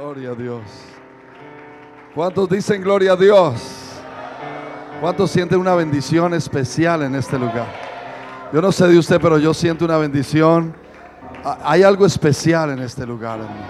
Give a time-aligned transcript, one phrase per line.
[0.00, 0.62] Gloria a Dios.
[2.14, 3.54] ¿Cuántos dicen gloria a Dios?
[5.00, 7.66] ¿Cuántos sienten una bendición especial en este lugar?
[8.52, 10.72] Yo no sé de usted, pero yo siento una bendición.
[11.64, 13.66] Hay algo especial en este lugar, hermano.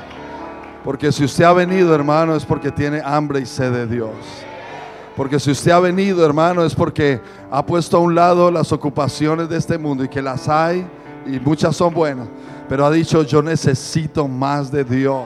[0.85, 4.11] Porque si usted ha venido, hermano, es porque tiene hambre y sed de Dios.
[5.17, 9.49] Porque si usted ha venido, hermano, es porque ha puesto a un lado las ocupaciones
[9.49, 10.87] de este mundo y que las hay
[11.25, 12.29] y muchas son buenas.
[12.69, 15.25] Pero ha dicho, yo necesito más de Dios.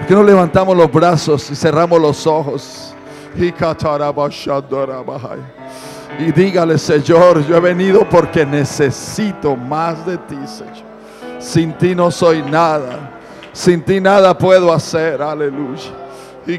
[0.00, 2.94] ¿Por qué no levantamos los brazos y cerramos los ojos?
[6.18, 10.90] Y dígale, Señor, yo he venido porque necesito más de ti, Señor.
[11.38, 13.20] Sin ti no soy nada.
[13.52, 15.20] Sin ti nada puedo hacer.
[15.20, 15.90] Aleluya.
[16.46, 16.58] Y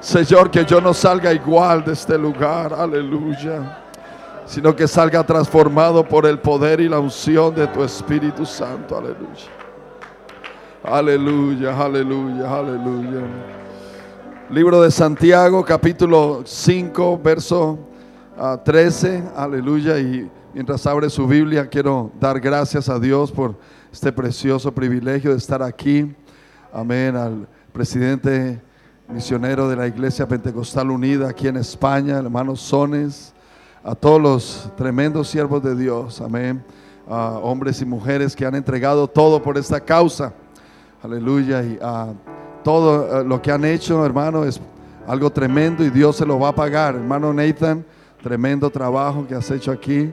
[0.00, 2.74] Señor, que yo no salga igual de este lugar.
[2.74, 3.82] Aleluya.
[4.46, 8.98] Sino que salga transformado por el poder y la unción de tu Espíritu Santo.
[8.98, 9.63] Aleluya.
[10.86, 13.22] Aleluya, aleluya, aleluya.
[14.50, 17.78] Libro de Santiago, capítulo 5, verso
[18.66, 19.22] 13.
[19.34, 19.98] Ah, aleluya.
[19.98, 23.54] Y mientras abre su Biblia, quiero dar gracias a Dios por
[23.90, 26.14] este precioso privilegio de estar aquí.
[26.70, 27.16] Amén.
[27.16, 28.60] Al presidente
[29.08, 33.32] misionero de la Iglesia Pentecostal Unida aquí en España, hermanos Sones,
[33.82, 36.62] a todos los tremendos siervos de Dios, amén,
[37.08, 40.34] a hombres y mujeres que han entregado todo por esta causa,
[41.04, 42.14] aleluya, y a
[42.62, 44.58] todo eh, lo que han hecho, hermano, es
[45.06, 47.84] algo tremendo y Dios se lo va a pagar, hermano Nathan,
[48.22, 50.10] tremendo trabajo que has hecho aquí,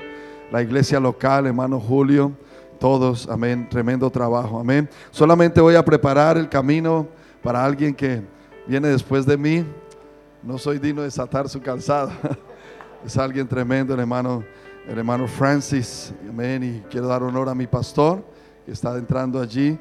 [0.51, 2.33] la iglesia local, hermano Julio,
[2.77, 4.89] todos, amén, tremendo trabajo, amén.
[5.11, 7.07] Solamente voy a preparar el camino
[7.41, 8.21] para alguien que
[8.67, 9.65] viene después de mí.
[10.43, 12.11] No soy digno de desatar su calzada.
[13.05, 14.43] es alguien tremendo, hermano,
[14.89, 16.63] hermano Francis, amén.
[16.63, 18.21] Y quiero dar honor a mi pastor
[18.65, 19.79] que está entrando allí,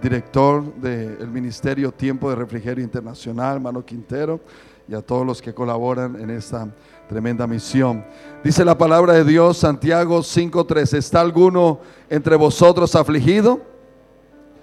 [0.00, 4.40] director del Ministerio Tiempo de Refrigerio Internacional, hermano Quintero,
[4.88, 6.68] y a todos los que colaboran en esta
[7.08, 8.04] Tremenda misión.
[8.42, 10.96] Dice la palabra de Dios, Santiago 5.3.
[10.96, 13.60] ¿Está alguno entre vosotros afligido?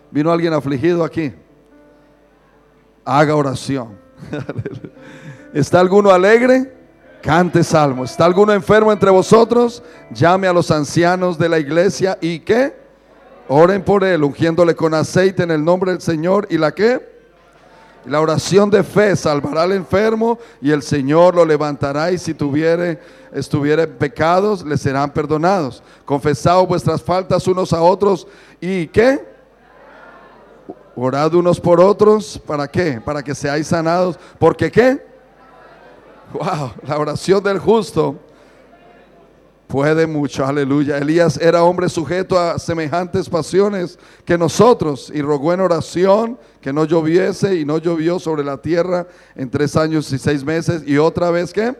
[0.10, 1.32] ¿Vino alguien afligido aquí?
[3.06, 4.00] Haga oración.
[5.54, 6.74] ¿Está alguno alegre?
[7.22, 8.04] Cante salmo.
[8.04, 9.84] ¿Está alguno enfermo entre vosotros?
[10.12, 12.74] Llame a los ancianos de la iglesia y que
[13.50, 16.48] oren por él, ungiéndole con aceite en el nombre del Señor.
[16.50, 17.20] ¿Y la que
[18.06, 23.00] la oración de fe salvará al enfermo y el Señor lo levantará y si tuviere,
[23.34, 25.84] estuviere pecados, le serán perdonados.
[26.06, 28.26] Confesad vuestras faltas unos a otros
[28.62, 29.28] y ¿qué?
[30.96, 33.02] Orad unos por otros, ¿para qué?
[33.02, 34.18] Para que seáis sanados.
[34.38, 35.06] ¿Porque qué?
[36.34, 38.16] Wow, la oración del justo
[39.70, 40.98] Puede mucho, aleluya.
[40.98, 46.86] Elías era hombre sujeto a semejantes pasiones que nosotros y rogó en oración que no
[46.86, 50.82] lloviese y no llovió sobre la tierra en tres años y seis meses.
[50.88, 51.78] Y otra vez que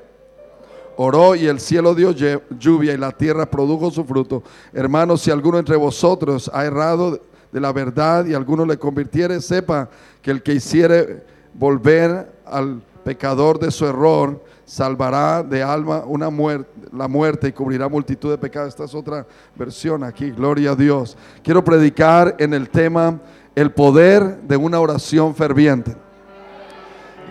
[0.98, 4.44] oró y el cielo dio lluvia y la tierra produjo su fruto.
[4.72, 7.20] Hermanos, si alguno entre vosotros ha errado
[7.52, 9.90] de la verdad y alguno le convirtiere, sepa
[10.22, 11.24] que el que hiciere
[11.56, 17.90] volver al pecador de su error, salvará de alma una muerte, la muerte y cubrirá
[17.90, 18.70] multitud de pecados.
[18.70, 19.26] Esta es otra
[19.56, 21.18] versión aquí, gloria a Dios.
[21.44, 23.20] Quiero predicar en el tema
[23.56, 25.96] el poder de una oración ferviente.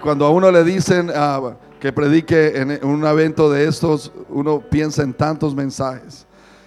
[0.03, 5.05] Cuando a uno le dicen ah, que predique en un evento de estos, uno piensa
[5.05, 6.27] en tantos mensajes.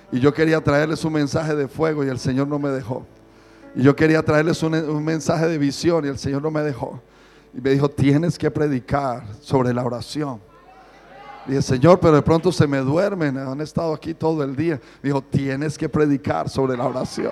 [0.09, 3.05] Y yo quería traerles un mensaje de fuego y el Señor no me dejó.
[3.75, 7.01] Y yo quería traerles un, un mensaje de visión y el Señor no me dejó.
[7.53, 10.39] Y me dijo, tienes que predicar sobre la oración.
[11.47, 14.79] Dije, Señor, pero de pronto se me duermen, han estado aquí todo el día.
[15.01, 17.31] Dijo, tienes que predicar sobre la oración.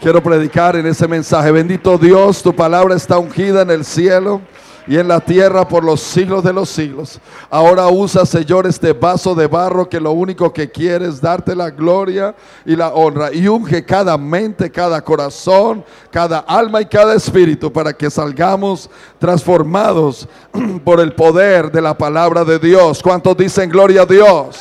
[0.00, 1.50] Quiero predicar en ese mensaje.
[1.50, 4.42] Bendito Dios, tu palabra está ungida en el cielo
[4.86, 7.20] y en la tierra por los siglos de los siglos.
[7.50, 11.70] Ahora usa, Señor, este vaso de barro que lo único que quiere es darte la
[11.70, 12.34] gloria
[12.64, 13.32] y la honra.
[13.32, 18.88] Y unge cada mente, cada corazón, cada alma y cada espíritu para que salgamos
[19.18, 20.28] transformados
[20.84, 23.02] por el poder de la palabra de Dios.
[23.02, 24.58] ¿Cuántos dicen gloria a Dios?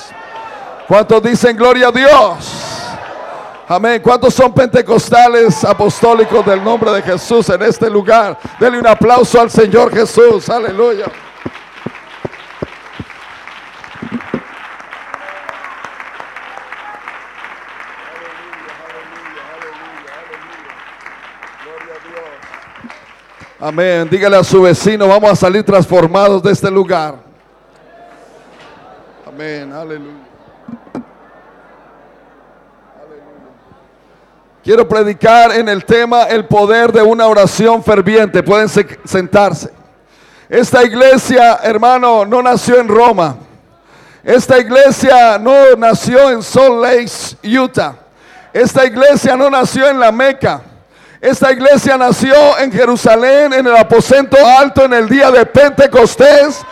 [0.88, 2.85] ¿Cuántos dicen gloria a Dios?
[3.68, 4.00] Amén.
[4.00, 8.38] ¿Cuántos son pentecostales apostólicos del nombre de Jesús en este lugar?
[8.60, 10.48] Denle un aplauso al Señor Jesús.
[10.50, 11.06] Aleluya.
[23.60, 24.08] Amén.
[24.08, 27.16] Dígale a su vecino, vamos a salir transformados de este lugar.
[29.26, 29.74] Amén.
[29.74, 30.26] Aleluya.
[34.66, 38.42] Quiero predicar en el tema el poder de una oración ferviente.
[38.42, 39.70] Pueden sentarse.
[40.50, 43.38] Esta iglesia, hermano, no nació en Roma.
[44.24, 47.94] Esta iglesia no nació en Salt Lake, Utah.
[48.52, 50.64] Esta iglesia no nació en la Meca.
[51.22, 56.64] Esta iglesia nació en Jerusalén, en el aposento alto, en el día de Pentecostés,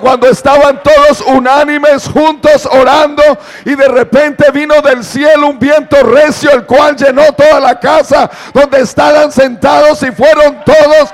[0.00, 3.22] cuando estaban todos unánimes juntos orando
[3.64, 8.30] y de repente vino del cielo un viento recio, el cual llenó toda la casa
[8.52, 11.10] donde estaban sentados y fueron todos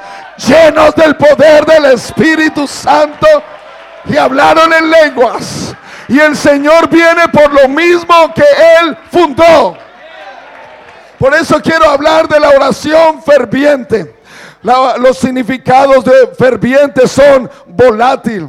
[0.46, 3.26] llenos del poder del Espíritu Santo
[4.06, 5.74] y hablaron en lenguas.
[6.08, 8.44] Y el Señor viene por lo mismo que
[8.80, 9.76] Él fundó.
[11.18, 14.17] Por eso quiero hablar de la oración ferviente.
[14.98, 18.48] Los significados de ferviente son volátil,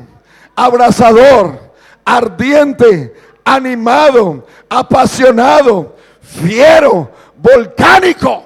[0.56, 1.72] abrazador,
[2.04, 3.14] ardiente,
[3.46, 8.46] animado, apasionado, fiero, volcánico.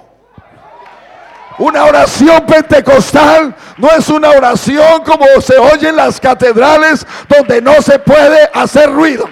[1.60, 7.81] Una oración pentecostal no es una oración como se oye en las catedrales donde no
[7.81, 9.30] se puede hacer ruido.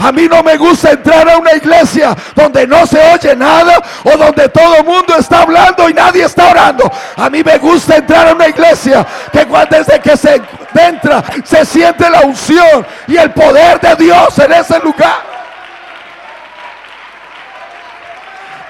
[0.00, 4.16] A mí no me gusta entrar a una iglesia donde no se oye nada o
[4.16, 6.90] donde todo el mundo está hablando y nadie está orando.
[7.16, 10.40] A mí me gusta entrar a una iglesia que desde que se
[10.74, 15.39] entra se siente la unción y el poder de Dios en ese lugar.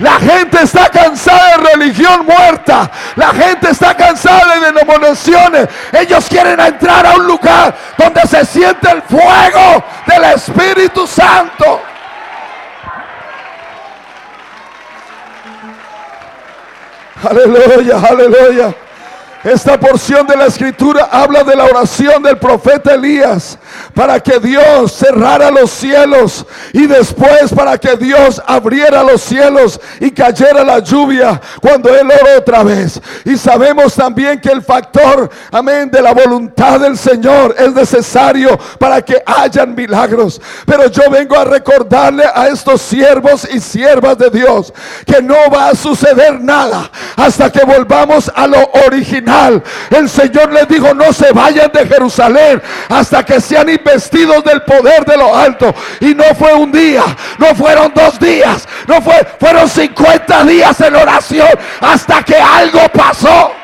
[0.00, 2.90] La gente está cansada de religión muerta.
[3.16, 5.68] La gente está cansada de denominaciones.
[5.92, 11.82] Ellos quieren entrar a un lugar donde se siente el fuego del Espíritu Santo.
[17.22, 18.74] Aleluya, aleluya.
[19.42, 23.58] Esta porción de la escritura habla de la oración del profeta Elías
[23.94, 26.44] para que Dios cerrara los cielos
[26.74, 32.36] y después para que Dios abriera los cielos y cayera la lluvia cuando él oró
[32.36, 33.00] otra vez.
[33.24, 39.00] Y sabemos también que el factor, amén, de la voluntad del Señor es necesario para
[39.00, 40.38] que hayan milagros.
[40.66, 44.70] Pero yo vengo a recordarle a estos siervos y siervas de Dios
[45.06, 49.29] que no va a suceder nada hasta que volvamos a lo original
[49.90, 55.04] el Señor les dijo, no se vayan de Jerusalén hasta que sean investidos del poder
[55.04, 55.74] de lo alto.
[56.00, 57.04] Y no fue un día,
[57.38, 61.48] no fueron dos días, no fue, fueron 50 días en oración
[61.80, 63.54] hasta que algo pasó.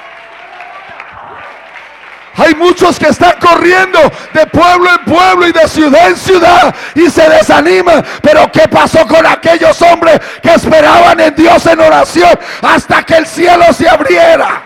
[2.36, 3.98] Hay muchos que están corriendo
[4.34, 8.04] de pueblo en pueblo y de ciudad en ciudad y se desaniman.
[8.20, 13.26] Pero ¿qué pasó con aquellos hombres que esperaban en Dios en oración hasta que el
[13.26, 14.65] cielo se abriera?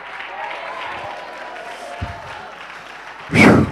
[3.33, 3.70] Whew.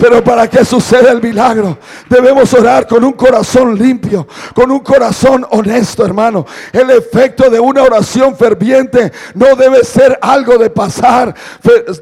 [0.00, 1.76] Pero para que suceda el milagro,
[2.08, 6.46] debemos orar con un corazón limpio, con un corazón honesto, hermano.
[6.72, 11.34] El efecto de una oración ferviente no debe ser algo de pasar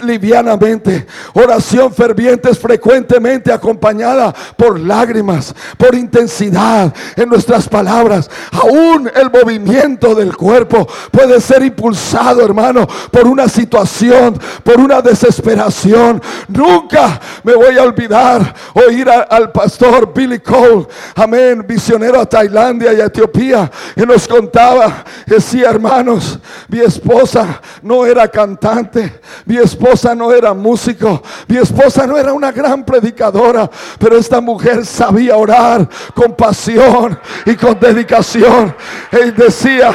[0.02, 1.08] livianamente.
[1.32, 8.30] Oración ferviente es frecuentemente acompañada por lágrimas, por intensidad en nuestras palabras.
[8.52, 16.22] Aún el movimiento del cuerpo puede ser impulsado, hermano, por una situación, por una desesperación.
[16.46, 23.00] Nunca me voy a olvidar oír al pastor Billy Cole, amén, visionero a Tailandia y
[23.00, 30.32] a Etiopía, que nos contaba, decía hermanos, mi esposa no era cantante, mi esposa no
[30.32, 33.68] era músico, mi esposa no era una gran predicadora,
[33.98, 38.74] pero esta mujer sabía orar con pasión y con dedicación.
[39.10, 39.92] Él decía,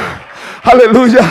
[0.64, 1.24] aleluya,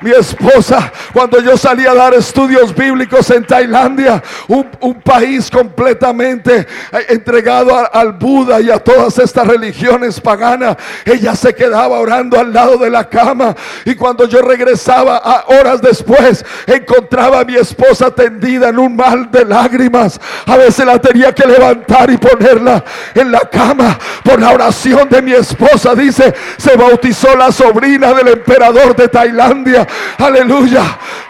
[0.00, 4.70] mi esposa, cuando yo salí a dar estudios bíblicos en Tailandia, un,
[5.04, 11.98] país completamente eh, entregado al Buda y a todas estas religiones paganas, ella se quedaba
[11.98, 13.56] orando al lado de la cama.
[13.84, 19.30] Y cuando yo regresaba a horas después, encontraba a mi esposa tendida en un mal
[19.30, 20.20] de lágrimas.
[20.46, 25.22] A veces la tenía que levantar y ponerla en la cama por la oración de
[25.22, 25.94] mi esposa.
[25.94, 29.86] Dice, se bautizó la sobrina del emperador de Tailandia
[30.18, 30.82] Aleluya,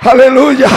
[0.02, 0.68] aleluya.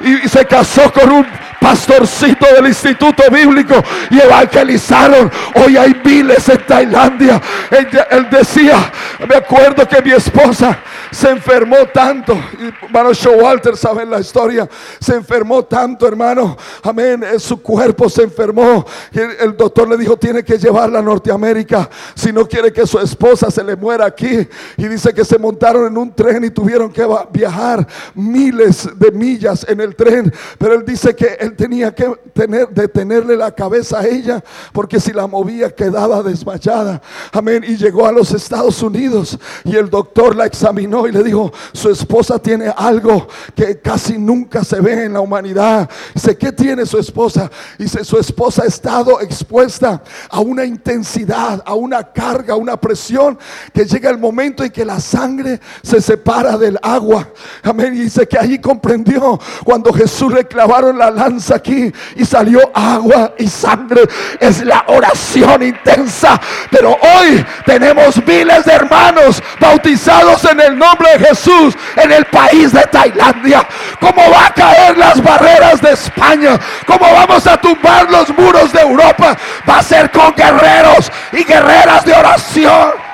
[0.00, 1.26] Y se casó con un
[1.60, 3.74] pastorcito del instituto bíblico
[4.10, 5.30] y evangelizaron.
[5.54, 7.40] Hoy hay miles en Tailandia.
[7.70, 8.92] Él, decía,
[9.28, 10.78] me acuerdo que mi esposa
[11.10, 12.38] se enfermó tanto.
[12.82, 14.68] Hermano Showalter sabe la historia.
[15.00, 16.56] Se enfermó tanto, hermano.
[16.82, 17.24] Amén.
[17.38, 18.84] Su cuerpo se enfermó.
[19.12, 21.88] El, doctor le dijo, tiene que llevarla a Norteamérica.
[22.14, 24.48] Si no quiere que su esposa se le muera aquí.
[24.76, 29.66] Y dice que se montaron en un tren y tuvieron que viajar miles de millas
[29.68, 30.32] en el tren.
[30.58, 34.42] Pero él dice que él tenía que tener, detenerle la cabeza a ella.
[34.72, 37.00] Porque si la movía quedaba desmayada.
[37.32, 37.64] Amén.
[37.66, 39.38] Y llegó a los Estados Unidos.
[39.64, 44.64] Y el doctor la examinó y le dijo, su esposa tiene algo que casi nunca
[44.64, 45.88] se ve en la humanidad.
[46.14, 47.50] Dice, ¿qué tiene su esposa?
[47.78, 53.38] Dice, su esposa ha estado expuesta a una intensidad, a una carga, a una presión,
[53.72, 57.28] que llega el momento en que la sangre se separa del agua.
[57.62, 57.94] Amén.
[57.94, 61.10] Y dice que ahí comprendió cuando Jesús le clavaron la
[61.50, 64.02] aquí y salió agua y sangre.
[64.40, 66.40] Es la oración intensa.
[66.70, 72.72] Pero hoy tenemos miles de hermanos bautizados en el nombre de Jesús en el país
[72.72, 73.66] de Tailandia.
[74.00, 76.58] ¿Cómo va a caer las barreras de España?
[76.86, 79.36] ¿Cómo vamos a tumbar los muros de Europa?
[79.68, 83.07] Va a ser con guerreros y guerreras de oración.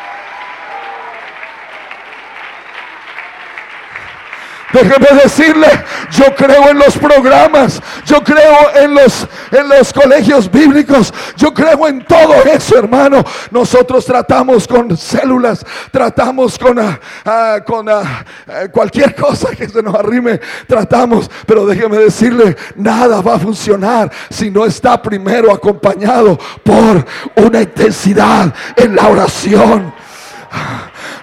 [4.75, 5.69] Déjeme decirle,
[6.11, 11.87] yo creo en los programas, yo creo en los, en los colegios bíblicos, yo creo
[11.87, 13.23] en todo eso, hermano.
[13.53, 19.81] Nosotros tratamos con células, tratamos con, ah, ah, con ah, eh, cualquier cosa que se
[19.81, 26.37] nos arrime, tratamos, pero déjeme decirle, nada va a funcionar si no está primero acompañado
[26.65, 29.95] por una intensidad en la oración.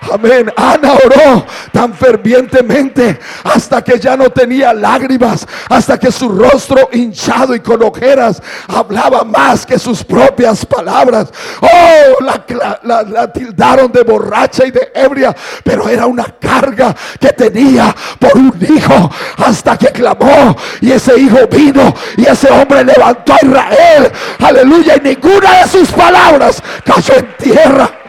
[0.09, 0.51] Amén.
[0.55, 7.53] Ana oró tan fervientemente hasta que ya no tenía lágrimas, hasta que su rostro hinchado
[7.53, 11.31] y con ojeras hablaba más que sus propias palabras.
[11.61, 17.95] Oh, la, la tildaron de borracha y de ebria, pero era una carga que tenía
[18.19, 23.45] por un hijo hasta que clamó y ese hijo vino y ese hombre levantó a
[23.45, 24.11] Israel.
[24.39, 24.95] Aleluya.
[24.97, 28.00] Y ninguna de sus palabras cayó en tierra.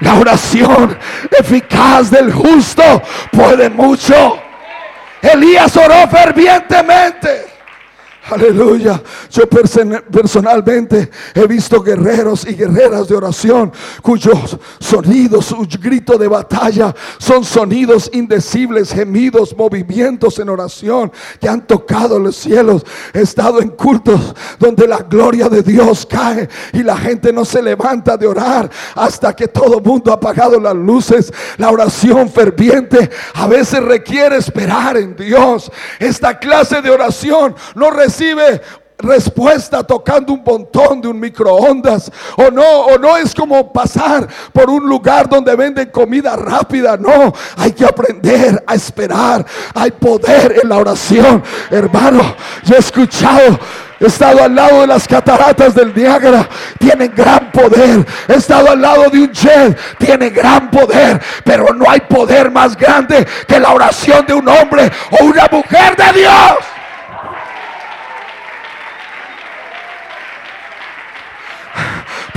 [0.00, 0.98] La oración
[1.38, 2.82] eficaz del justo
[3.32, 4.40] puede mucho.
[5.20, 7.46] Elías oró fervientemente.
[8.30, 9.02] Aleluya.
[9.28, 13.72] Yo personalmente he visto guerreros y guerreras de oración
[14.02, 21.10] cuyos sonidos, su grito de batalla son sonidos indecibles, gemidos, movimientos en oración
[21.40, 22.84] que han tocado los cielos.
[23.12, 24.20] He estado en cultos
[24.60, 29.34] donde la gloria de Dios cae y la gente no se levanta de orar hasta
[29.34, 31.32] que todo el mundo ha apagado las luces.
[31.56, 35.70] La oración ferviente a veces requiere esperar en Dios.
[35.98, 38.60] Esta clase de oración no recibe recibe
[38.98, 44.68] respuesta tocando un montón de un microondas o no o no es como pasar por
[44.68, 50.68] un lugar donde venden comida rápida no hay que aprender a esperar hay poder en
[50.68, 53.58] la oración hermano yo he escuchado
[54.02, 56.48] He estado al lado de las cataratas del Niágara.
[56.78, 58.06] Tienen gran poder.
[58.28, 59.78] He estado al lado de un jet.
[59.98, 61.20] Tiene gran poder.
[61.44, 65.94] Pero no hay poder más grande que la oración de un hombre o una mujer
[65.96, 66.79] de Dios.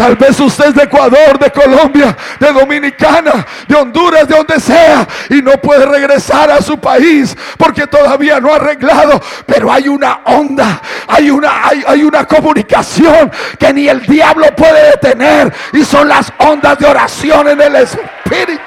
[0.03, 5.07] Tal vez usted es de Ecuador, de Colombia, de Dominicana, de Honduras, de donde sea,
[5.29, 9.22] y no puede regresar a su país porque todavía no ha arreglado.
[9.45, 14.89] Pero hay una onda, hay una, hay, hay una comunicación que ni el diablo puede
[14.89, 18.62] detener, y son las ondas de oración en el Espíritu.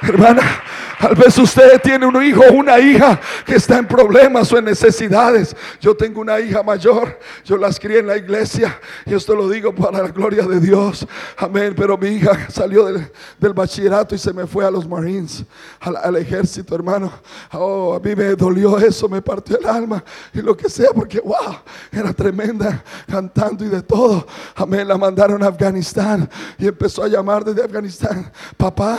[0.00, 0.62] Hermana,
[0.98, 4.64] Tal vez usted tiene un hijo o una hija que está en problemas o en
[4.64, 5.54] necesidades.
[5.78, 9.74] Yo tengo una hija mayor, yo las crié en la iglesia y esto lo digo
[9.74, 11.06] para la gloria de Dios.
[11.36, 11.74] Amén.
[11.76, 15.44] Pero mi hija salió del, bachillerato y se me fue a los Marines,
[15.80, 17.12] al, ejército, hermano.
[17.52, 21.20] Oh, a mí me dolió eso, me partió el alma y lo que sea, porque
[21.20, 21.58] wow,
[21.92, 24.26] era tremenda cantando y de todo.
[24.54, 24.88] Amén.
[24.88, 28.98] La mandaron a Afganistán y empezó a llamar desde Afganistán, papá,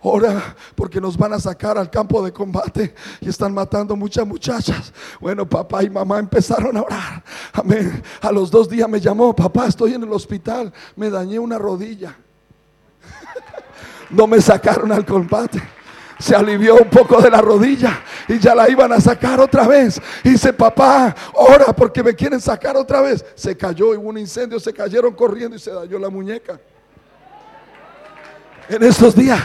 [0.00, 4.92] ora porque nos van a sacar al campo de combate y están matando muchas muchachas.
[5.20, 7.24] Bueno, papá y mamá empezaron a orar.
[7.52, 8.02] Amén.
[8.20, 12.16] A los dos días me llamó, papá, estoy en el hospital, me dañé una rodilla.
[14.10, 15.62] no me sacaron al combate
[16.18, 20.00] se alivió un poco de la rodilla y ya la iban a sacar otra vez.
[20.24, 23.22] Y dice, papá, ora porque me quieren sacar otra vez.
[23.34, 26.58] Se cayó, hubo un incendio, se cayeron corriendo y se dañó la muñeca
[28.68, 29.40] en estos días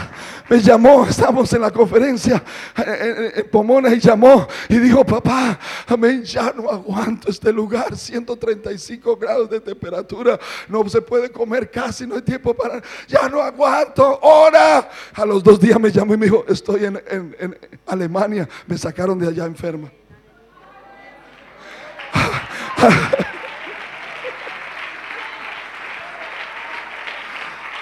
[0.48, 2.42] me llamó, estamos en la conferencia
[2.76, 9.48] en, Pomona y llamó y dijo, papá, amén, ya no aguanto este lugar, 135 grados
[9.48, 10.38] de temperatura,
[10.68, 14.90] no se puede comer casi, no hay tiempo para, ya no aguanto, ora.
[15.14, 19.18] A los dos días me llamó y me dijo, estoy en, en Alemania, me sacaron
[19.18, 19.90] de allá enferma.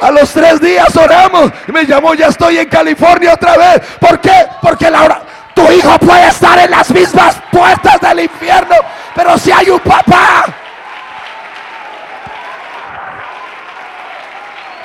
[0.01, 1.51] A los tres días oramos.
[1.69, 3.81] Y me llamó, ya estoy en California otra vez.
[4.01, 4.47] ¿Por qué?
[4.63, 5.23] Porque la
[5.55, 8.77] tu hijo puede estar en las mismas puertas del infierno.
[9.15, 10.45] Pero si hay un papá.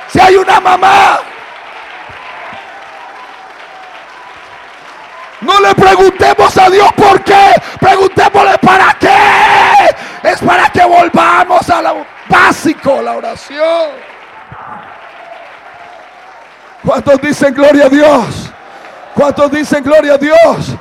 [0.08, 1.18] Si hay una mamá.
[5.40, 10.28] No le preguntemos a Dios por qué, preguntémosle para qué.
[10.28, 14.15] Es para que volvamos a lo básico, la oración.
[16.86, 18.52] ¿Cuántos dicen gloria a Dios?
[19.12, 20.76] ¿Cuántos dicen gloria a Dios?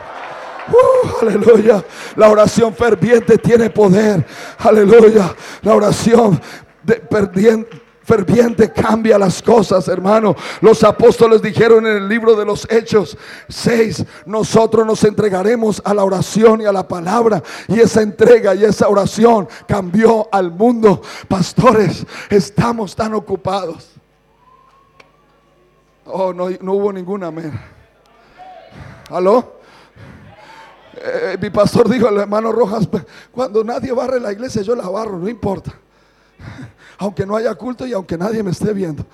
[0.67, 1.83] Uh, aleluya.
[2.15, 4.23] La oración ferviente tiene poder.
[4.59, 5.35] Aleluya.
[5.63, 6.39] La oración
[6.83, 7.01] de,
[8.03, 10.35] ferviente cambia las cosas, hermano.
[10.61, 13.17] Los apóstoles dijeron en el libro de los Hechos
[13.49, 17.41] 6, nosotros nos entregaremos a la oración y a la palabra.
[17.67, 21.01] Y esa entrega y esa oración cambió al mundo.
[21.27, 23.94] Pastores, estamos tan ocupados.
[26.05, 27.59] Oh, no, no hubo ninguna amén.
[29.09, 29.59] ¿Aló?
[30.97, 32.87] Eh, mi pastor dijo al hermano Rojas,
[33.31, 35.73] cuando nadie barre la iglesia, yo la barro, no importa
[36.97, 39.05] aunque no haya culto y aunque nadie me esté viendo.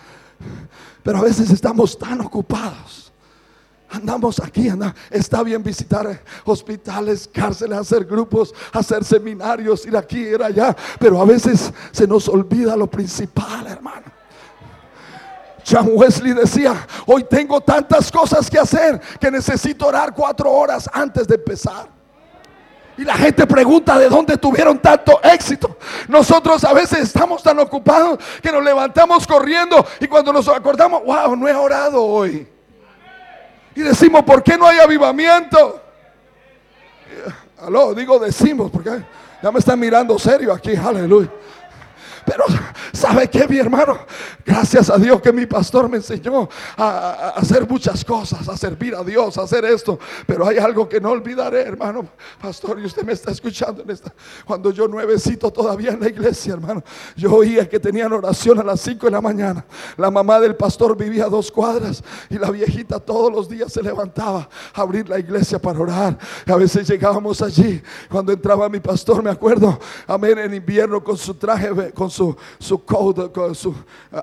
[1.03, 3.11] Pero a veces estamos tan ocupados.
[3.89, 4.69] Andamos aquí,
[5.09, 10.75] está bien visitar hospitales, cárceles, hacer grupos, hacer seminarios, ir aquí, ir allá.
[10.97, 14.20] Pero a veces se nos olvida lo principal, hermano.
[15.71, 21.27] John Wesley decía, hoy tengo tantas cosas que hacer que necesito orar cuatro horas antes
[21.27, 21.87] de empezar.
[22.97, 25.77] Y la gente pregunta de dónde tuvieron tanto éxito.
[26.07, 31.35] Nosotros a veces estamos tan ocupados que nos levantamos corriendo y cuando nos acordamos, wow,
[31.35, 32.47] no he orado hoy.
[33.73, 35.81] Y decimos, ¿por qué no hay avivamiento?
[37.61, 39.03] Aló, digo decimos, porque
[39.41, 41.29] ya me están mirando serio aquí, aleluya.
[42.25, 42.45] Pero,
[42.93, 43.99] ¿sabe qué, mi hermano?
[44.45, 49.03] Gracias a Dios que mi pastor me enseñó a, hacer muchas cosas, a servir a
[49.03, 49.99] Dios, a hacer esto.
[50.25, 52.07] Pero hay algo que no olvidaré, hermano.
[52.41, 54.13] Pastor, y usted me está escuchando en esta.
[54.45, 56.83] Cuando yo nuevecito todavía en la iglesia, hermano,
[57.15, 59.65] yo oía que tenían oración a las 5 de la mañana.
[59.97, 63.81] La mamá del pastor vivía a dos cuadras y la viejita todos los días se
[63.81, 66.17] levantaba a abrir la iglesia para orar.
[66.45, 67.81] A veces llegábamos allí.
[68.09, 72.83] Cuando entraba mi pastor, me acuerdo, amén, en invierno con su traje, con su, su
[72.85, 73.75] con su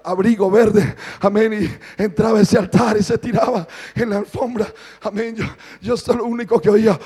[0.05, 0.94] abrigo verde.
[1.20, 1.53] Amén.
[1.53, 4.66] Y entraba ese altar y se tiraba en la alfombra.
[5.03, 5.35] Amén.
[5.35, 5.44] Yo,
[5.81, 6.98] yo soy lo único que oía.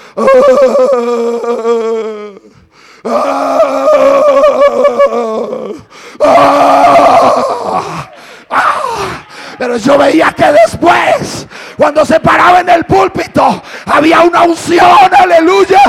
[9.59, 15.81] Pero yo veía que después, cuando se paraba en el púlpito, había una unción, aleluya,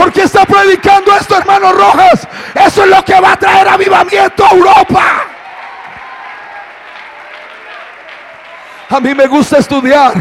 [0.00, 2.26] Porque está predicando esto, hermano Rojas.
[2.54, 5.02] Eso es lo que va a traer avivamiento a Europa.
[8.88, 10.14] A mí me gusta estudiar.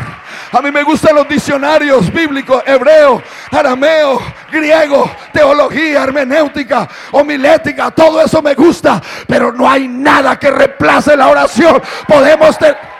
[0.51, 4.19] A mí me gustan los diccionarios bíblicos, hebreo, arameo,
[4.51, 11.27] griego, teología, hermenéutica, homilética, todo eso me gusta, pero no hay nada que reemplace la
[11.29, 11.81] oración.
[12.05, 12.98] Podemos tener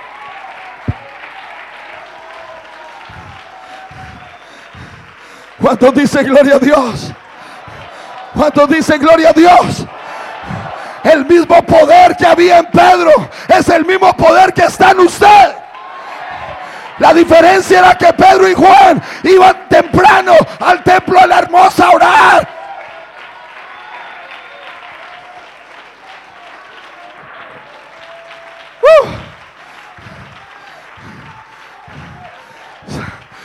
[5.61, 7.11] ¿Cuántos dicen gloria a Dios?
[8.33, 9.85] ¿Cuántos dicen gloria a Dios?
[11.03, 13.11] El mismo poder que había en Pedro
[13.47, 15.55] es el mismo poder que está en usted.
[16.99, 21.91] La diferencia era que Pedro y Juan iban temprano al templo de la hermosa a
[21.91, 22.49] orar.
[28.81, 29.07] Uh.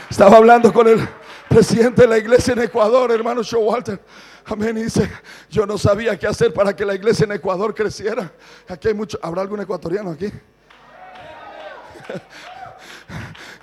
[0.09, 1.09] Estaba hablando con él
[1.55, 3.97] presidente de la iglesia en Ecuador, hermano Showalter.
[4.43, 4.75] Amén.
[4.75, 5.09] dice,
[5.49, 8.29] yo no sabía qué hacer para que la iglesia en Ecuador creciera.
[8.67, 10.29] Aquí hay mucho, ¿habrá algún ecuatoriano aquí?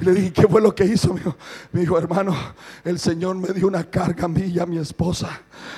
[0.02, 1.14] Le dije, ¿qué fue lo que hizo?
[1.70, 2.34] Me dijo, hermano,
[2.84, 5.28] el Señor me dio una carga a mí y a mi esposa.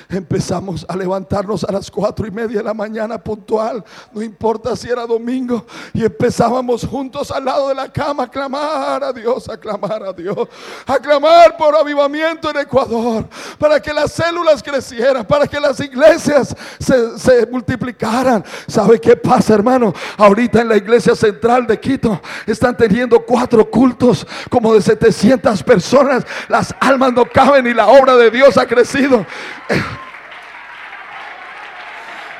[0.09, 4.89] Empezamos a levantarnos a las cuatro y media de la mañana puntual, no importa si
[4.89, 9.57] era domingo, y empezábamos juntos al lado de la cama a clamar a Dios, a
[9.57, 10.47] clamar a Dios,
[10.87, 13.27] a clamar por avivamiento en Ecuador,
[13.59, 18.43] para que las células crecieran, para que las iglesias se, se multiplicaran.
[18.67, 19.93] ¿Sabe qué pasa, hermano?
[20.17, 24.14] Ahorita en la iglesia central de Quito están teniendo cuatro cultos
[24.49, 26.25] como de 700 personas.
[26.47, 29.25] Las almas no caben y la obra de Dios ha crecido.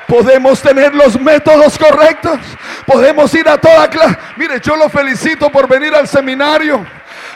[0.06, 2.38] Podemos tener los métodos correctos.
[2.86, 4.16] Podemos ir a toda clase.
[4.36, 6.86] Mire, yo lo felicito por venir al seminario.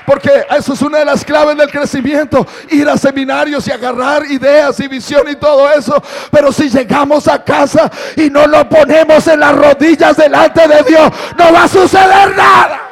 [0.07, 2.47] Porque eso es una de las claves del crecimiento.
[2.69, 6.01] Ir a seminarios y agarrar ideas y visión y todo eso.
[6.31, 11.11] Pero si llegamos a casa y no lo ponemos en las rodillas delante de Dios,
[11.37, 12.90] no va a suceder nada.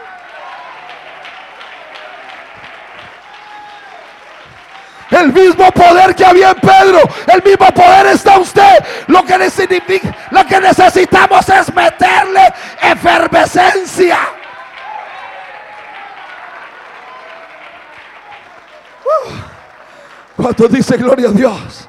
[5.20, 8.84] El mismo poder que había en Pedro, el mismo poder está usted.
[9.08, 9.38] Lo que,
[10.30, 12.52] lo necesitamos es meterle
[12.82, 14.18] efervescencia.
[20.36, 21.88] ¿Cuántos dice gloria a Dios?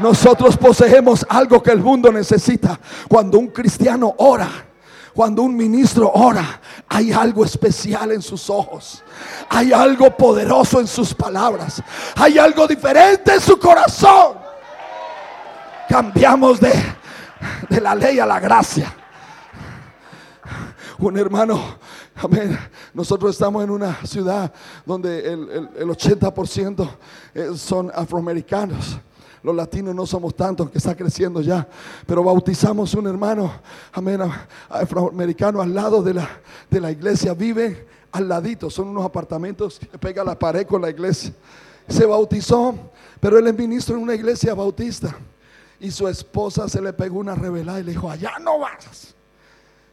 [0.00, 2.78] Nosotros poseemos algo que el mundo necesita.
[3.06, 4.48] Cuando un cristiano ora,
[5.14, 9.02] cuando un ministro ora, hay algo especial en sus ojos.
[9.48, 11.82] Hay algo poderoso en sus palabras.
[12.16, 14.38] Hay algo diferente en su corazón.
[15.88, 16.72] Cambiamos de,
[17.68, 18.94] de la ley a la gracia.
[20.98, 21.78] Un hermano
[22.22, 22.58] Amén.
[22.92, 24.52] Nosotros estamos en una ciudad
[24.84, 26.88] donde el, 80%
[27.32, 28.98] eh, son afroamericanos.
[29.42, 31.66] Los latinos no somos tantos, que está creciendo ya.
[32.06, 33.52] Pero bautizamos un hermano,
[34.68, 36.28] afroamericano al lado de la,
[36.68, 37.32] de la iglesia.
[37.32, 41.32] Vive al ladito, son unos apartamentos que pega la pared con la iglesia.
[41.88, 42.74] Se bautizó,
[43.18, 45.16] pero él es ministro en una iglesia bautista.
[45.80, 49.14] Y su esposa se le pegó una revelada y le dijo, allá no vas.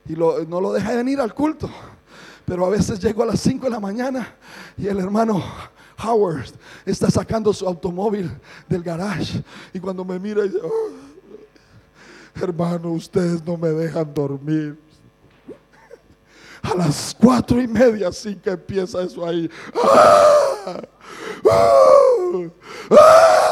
[0.09, 1.69] Y no lo deja de venir al culto.
[2.43, 4.35] Pero a veces llego a las 5 de la mañana
[4.77, 5.43] y el hermano
[6.03, 6.51] Howard
[6.85, 8.31] está sacando su automóvil
[8.67, 9.43] del garage.
[9.73, 10.89] Y cuando me mira, dice, oh,
[12.41, 14.79] hermano, ustedes no me dejan dormir.
[16.61, 19.49] A las cuatro y media, así que empieza eso ahí.
[19.73, 20.81] ¡Ah!
[21.49, 21.77] ¡Ah!
[22.91, 23.47] ¡Ah!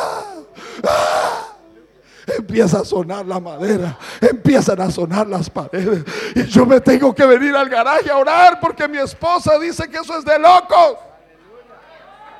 [2.28, 6.04] empieza a sonar la madera, empiezan a sonar las paredes.
[6.36, 9.98] Y yo me tengo que venir al garaje a orar porque mi esposa dice que
[9.98, 11.05] eso es de locos.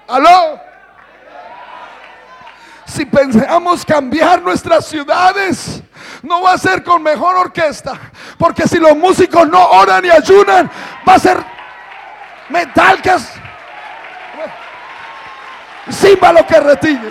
[0.08, 0.60] ¿Aló?
[2.86, 5.82] Si pensamos cambiar nuestras ciudades,
[6.22, 8.00] no va a ser con mejor orquesta.
[8.38, 10.70] Porque si los músicos no oran y ayunan,
[11.08, 11.44] va a ser
[12.50, 13.28] metal que es
[16.48, 17.10] que retiñe.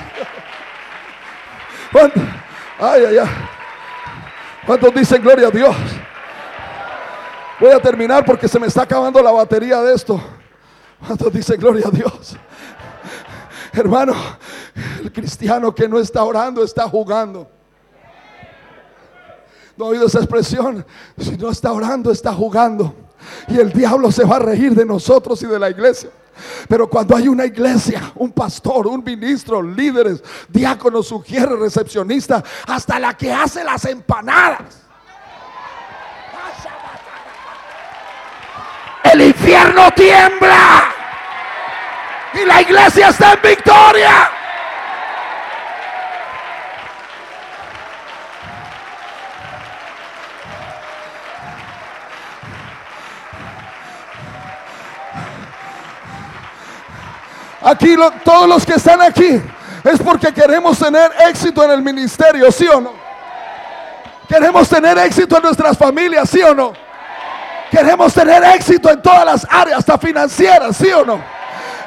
[2.81, 3.29] Ay, ay, ay.
[4.67, 5.77] ¿Cuántos dicen gloria a Dios?
[7.61, 10.21] Voy a terminar porque se me está acabando la batería de esto.
[11.07, 12.37] ¿Cuántos dicen gloria a Dios?
[13.75, 14.15] Hermano,
[15.03, 17.51] el cristiano que no está orando está jugando.
[19.77, 20.87] No he oído esa expresión.
[21.19, 22.95] Si no está orando, está jugando.
[23.49, 26.11] Y el diablo se va a reír de nosotros y de la iglesia.
[26.69, 33.17] Pero cuando hay una iglesia, un pastor, un ministro, líderes, diáconos, sugiere, recepcionista, hasta la
[33.17, 34.83] que hace las empanadas.
[39.13, 40.94] El infierno tiembla.
[42.35, 44.31] Y la iglesia está en victoria.
[57.63, 59.41] Aquí todos los que están aquí
[59.85, 62.93] es porque queremos tener éxito en el ministerio, ¿sí o no?
[64.29, 66.75] Queremos tener éxito en nuestras familias, ¿sí o no?
[67.71, 71.23] Queremos tener éxito en todas las áreas, hasta financieras, ¿sí o no?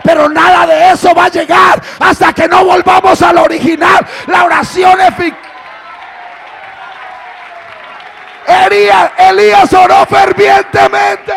[0.08, 5.02] Pero nada de eso va a llegar hasta que no volvamos al original, la oración
[5.02, 5.40] eficaz.
[8.48, 11.34] Elías, oró fervientemente.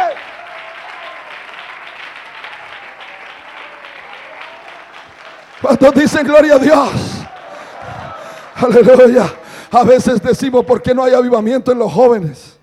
[5.60, 6.92] ¿Cuántos dicen gloria a Dios?
[8.54, 9.34] Aleluya.
[9.72, 12.56] A veces decimos, ¿por qué no hay avivamiento en los jóvenes?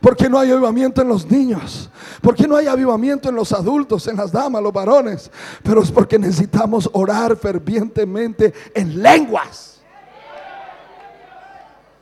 [0.00, 1.90] ¿Por qué no hay avivamiento en los niños?
[2.24, 5.30] ¿Por qué no hay avivamiento en los adultos, en las damas, los varones?
[5.62, 9.82] Pero es porque necesitamos orar fervientemente en lenguas.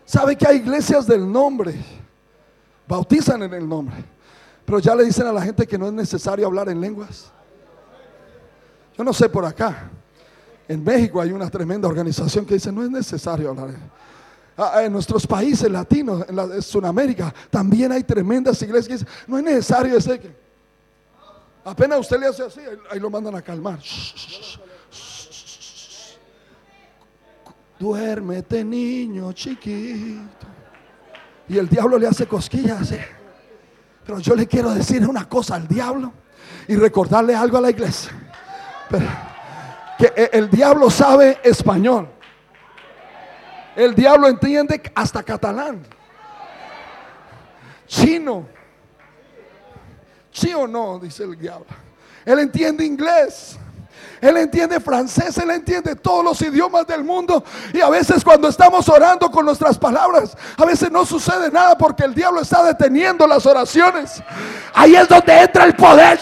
[0.04, 1.74] ¿Sabe que hay iglesias del nombre?
[2.86, 3.96] Bautizan en el nombre.
[4.64, 7.32] Pero ya le dicen a la gente que no es necesario hablar en lenguas.
[8.96, 9.90] Yo no sé por acá.
[10.68, 13.70] En México hay una tremenda organización que dice no es necesario hablar.
[13.70, 14.11] Ah, ah,
[14.56, 20.20] en nuestros países latinos, en, la, Sudamérica, también hay tremendas iglesias no es necesario decir
[20.20, 20.34] que
[21.64, 22.60] apenas usted le hace así,
[22.90, 23.78] ahí, lo mandan a calmar.
[27.78, 30.46] Duérmete niño chiquito.
[31.48, 32.94] Y el diablo le hace cosquillas.
[34.04, 36.12] Pero yo le quiero decir una cosa al diablo
[36.68, 38.12] y recordarle algo a la iglesia.
[39.98, 42.08] Que e, el diablo sabe español.
[43.74, 45.82] El diablo entiende hasta catalán.
[47.86, 48.46] Chino.
[50.30, 50.98] ¿Sí o no?
[50.98, 51.66] Dice el diablo.
[52.24, 53.58] Él entiende inglés.
[54.22, 57.44] Él entiende francés, Él entiende todos los idiomas del mundo.
[57.72, 62.04] Y a veces cuando estamos orando con nuestras palabras, a veces no sucede nada porque
[62.04, 64.22] el diablo está deteniendo las oraciones.
[64.74, 66.20] Ahí es donde entra el poder.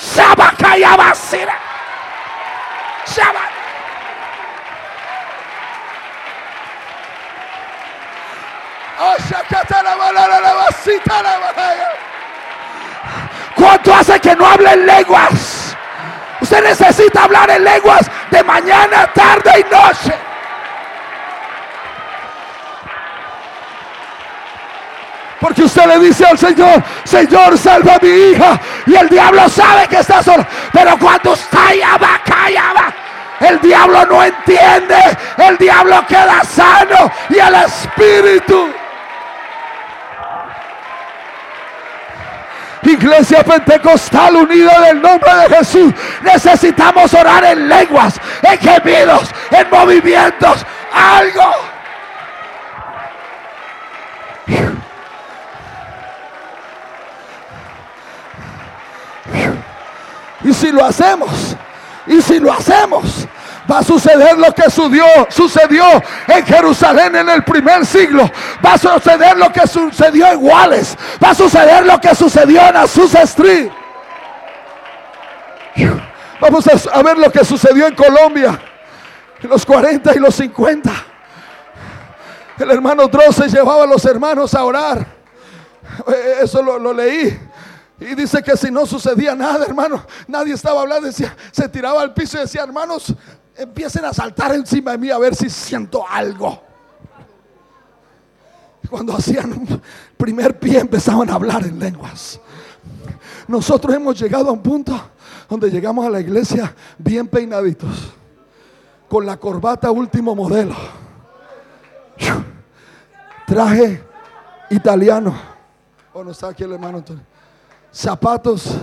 [13.55, 15.77] ¿Cuánto hace que no hable en lenguas?
[16.41, 20.15] Usted necesita hablar en lenguas de mañana, tarde y noche.
[25.41, 28.61] Porque usted le dice al Señor, Señor, salva a mi hija.
[28.87, 30.47] Y el diablo sabe que está solo.
[30.73, 32.21] Pero cuando está allá va.
[33.41, 34.99] El diablo no entiende.
[35.39, 37.11] El diablo queda sano.
[37.31, 38.71] Y el espíritu.
[42.83, 45.93] Iglesia Pentecostal unida del nombre de Jesús.
[46.23, 50.65] Necesitamos orar en lenguas, en gemidos, en movimientos.
[50.93, 51.71] Algo.
[60.43, 61.57] Y si lo hacemos,
[62.07, 63.29] y si lo hacemos,
[63.71, 65.85] va a suceder lo que sucedió, sucedió
[66.27, 68.31] en Jerusalén en el primer siglo.
[68.65, 70.97] Va a suceder lo que sucedió en Wales.
[71.23, 73.71] Va a suceder lo que sucedió en Azusa Street.
[76.41, 78.59] Vamos a ver lo que sucedió en Colombia
[79.43, 80.91] en los 40 y los 50.
[82.59, 85.07] El hermano Dross llevaba a los hermanos a orar.
[86.07, 87.39] Eh, eso lo, lo leí.
[88.01, 92.15] Y dice que si no sucedía nada, hermano, nadie estaba hablando, decía, se tiraba al
[92.15, 93.15] piso y decía, hermanos,
[93.57, 96.63] empiecen a saltar encima de mí a ver si siento algo.
[98.89, 99.83] Cuando hacían un
[100.17, 102.41] primer pie empezaban a hablar en lenguas.
[103.47, 105.01] Nosotros hemos llegado a un punto
[105.49, 108.13] donde llegamos a la iglesia bien peinaditos,
[109.09, 110.75] con la corbata último modelo,
[113.47, 114.03] traje
[114.71, 115.35] italiano.
[116.13, 117.05] ¿O no está aquí hermano
[117.93, 118.77] zapatos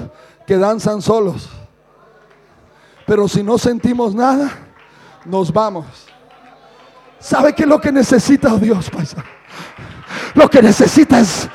[0.45, 1.49] que danzan solos.
[3.07, 4.51] Pero si no sentimos nada,
[5.23, 5.85] nos vamos.
[7.19, 9.23] ¿Sabe qué es lo que necesita Dios, paisa?
[10.33, 11.47] Lo que necesita es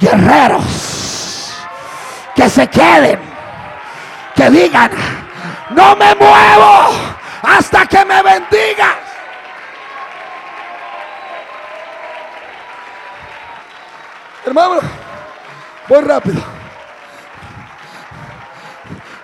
[0.00, 1.54] guerreros
[2.34, 3.20] que se queden,
[4.34, 4.90] que digan,
[5.70, 6.90] no me muevo
[7.42, 8.96] hasta que me bendigas.
[14.44, 14.80] Hermano,
[15.88, 16.42] voy rápido.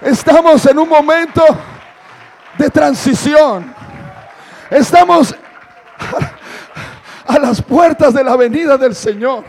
[0.00, 1.71] Estamos en un momento
[2.58, 3.74] de transición.
[4.70, 5.34] Estamos
[7.26, 9.44] a las puertas de la venida del Señor.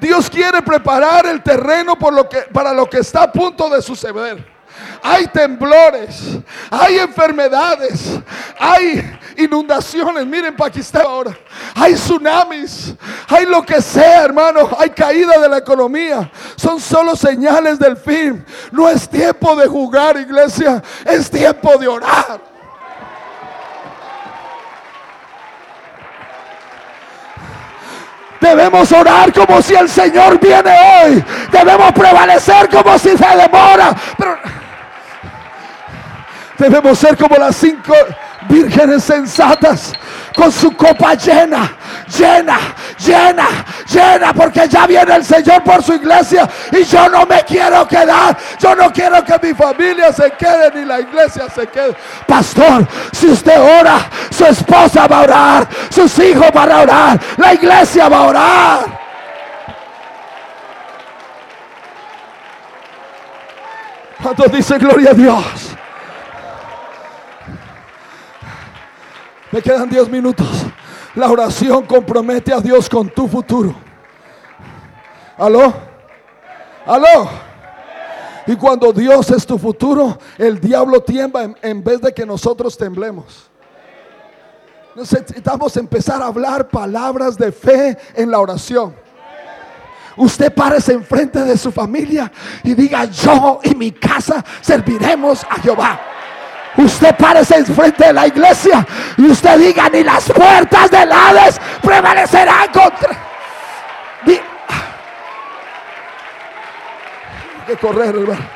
[0.00, 3.82] Dios quiere preparar el terreno por lo que, para lo que está a punto de
[3.82, 4.57] suceder
[5.02, 6.38] hay temblores,
[6.70, 8.18] hay enfermedades,
[8.58, 10.26] hay inundaciones.
[10.26, 11.38] Miren Pakistán ahora,
[11.74, 12.94] hay tsunamis,
[13.28, 16.30] hay lo que sea, hermano, hay caída de la economía.
[16.56, 18.44] Son solo señales del fin.
[18.70, 22.40] No es tiempo de jugar, iglesia, es tiempo de orar.
[28.40, 31.24] Debemos orar como si el Señor viene hoy.
[31.50, 33.94] Debemos prevalecer como si se demora.
[34.16, 34.38] Pero
[36.58, 37.94] Debemos ser como las cinco
[38.48, 39.92] vírgenes sensatas
[40.34, 41.72] con su copa llena,
[42.16, 42.58] llena,
[42.98, 43.46] llena,
[43.88, 48.36] llena, porque ya viene el Señor por su iglesia y yo no me quiero quedar,
[48.58, 51.96] yo no quiero que mi familia se quede ni la iglesia se quede.
[52.26, 53.98] Pastor, si usted ora,
[54.30, 58.98] su esposa va a orar, sus hijos van a orar, la iglesia va a orar.
[64.22, 65.77] ¿Cuántos dicen gloria a Dios?
[69.50, 70.46] Me quedan 10 minutos.
[71.14, 73.74] La oración compromete a Dios con tu futuro.
[75.36, 75.72] ¿Aló?
[76.86, 77.30] ¿Aló?
[78.46, 83.50] Y cuando Dios es tu futuro, el diablo tiembla en, vez de que nosotros temblemos.
[84.94, 88.94] Necesitamos empezar a hablar palabras de fe en la oración.
[90.16, 92.32] Usted párese enfrente de su familia
[92.64, 96.00] y diga, yo y mi casa serviremos a Jehová.
[96.78, 98.86] Usted parece enfrente de la iglesia
[99.16, 103.10] y usted diga, ni las puertas del Hades prevalecerán contra...
[104.24, 104.40] Hay
[107.66, 108.46] que correr, hermano.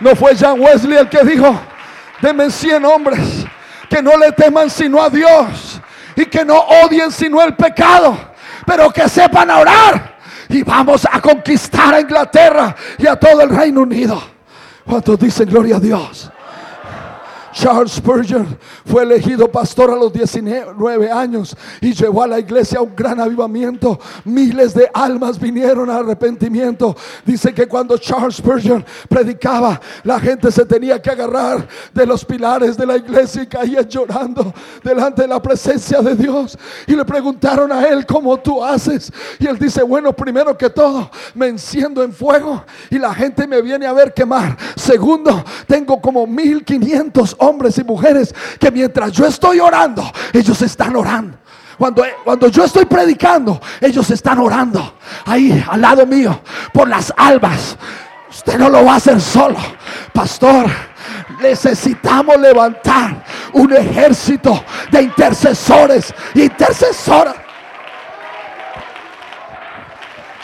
[0.00, 1.58] No fue Jean Wesley el que dijo,
[2.20, 3.46] denme 100 hombres
[3.88, 5.80] que no le teman sino a Dios
[6.14, 8.25] y que no odien sino el pecado
[8.66, 10.16] pero que sepan orar.
[10.48, 14.22] Y vamos a conquistar a Inglaterra y a todo el Reino Unido.
[14.84, 16.30] ¿Cuántos dicen gloria a Dios?
[17.56, 18.46] Charles Spurgeon
[18.84, 23.98] fue elegido pastor a los 19 años y llevó a la iglesia un gran avivamiento.
[24.26, 26.94] Miles de almas vinieron al arrepentimiento.
[27.24, 32.76] Dice que cuando Charles Spurgeon predicaba, la gente se tenía que agarrar de los pilares
[32.76, 34.52] de la iglesia y caía llorando
[34.84, 36.58] delante de la presencia de Dios.
[36.86, 39.10] Y le preguntaron a él cómo tú haces.
[39.38, 43.62] Y él dice, bueno, primero que todo, me enciendo en fuego y la gente me
[43.62, 44.58] viene a ver quemar.
[44.76, 51.38] Segundo, tengo como 1500 hombres y mujeres que mientras yo estoy orando, ellos están orando.
[51.78, 54.94] Cuando, cuando yo estoy predicando, ellos están orando
[55.26, 56.40] ahí al lado mío
[56.72, 57.76] por las almas.
[58.30, 59.56] Usted no lo va a hacer solo,
[60.12, 60.66] pastor.
[61.40, 67.45] Necesitamos levantar un ejército de intercesores intercesoras.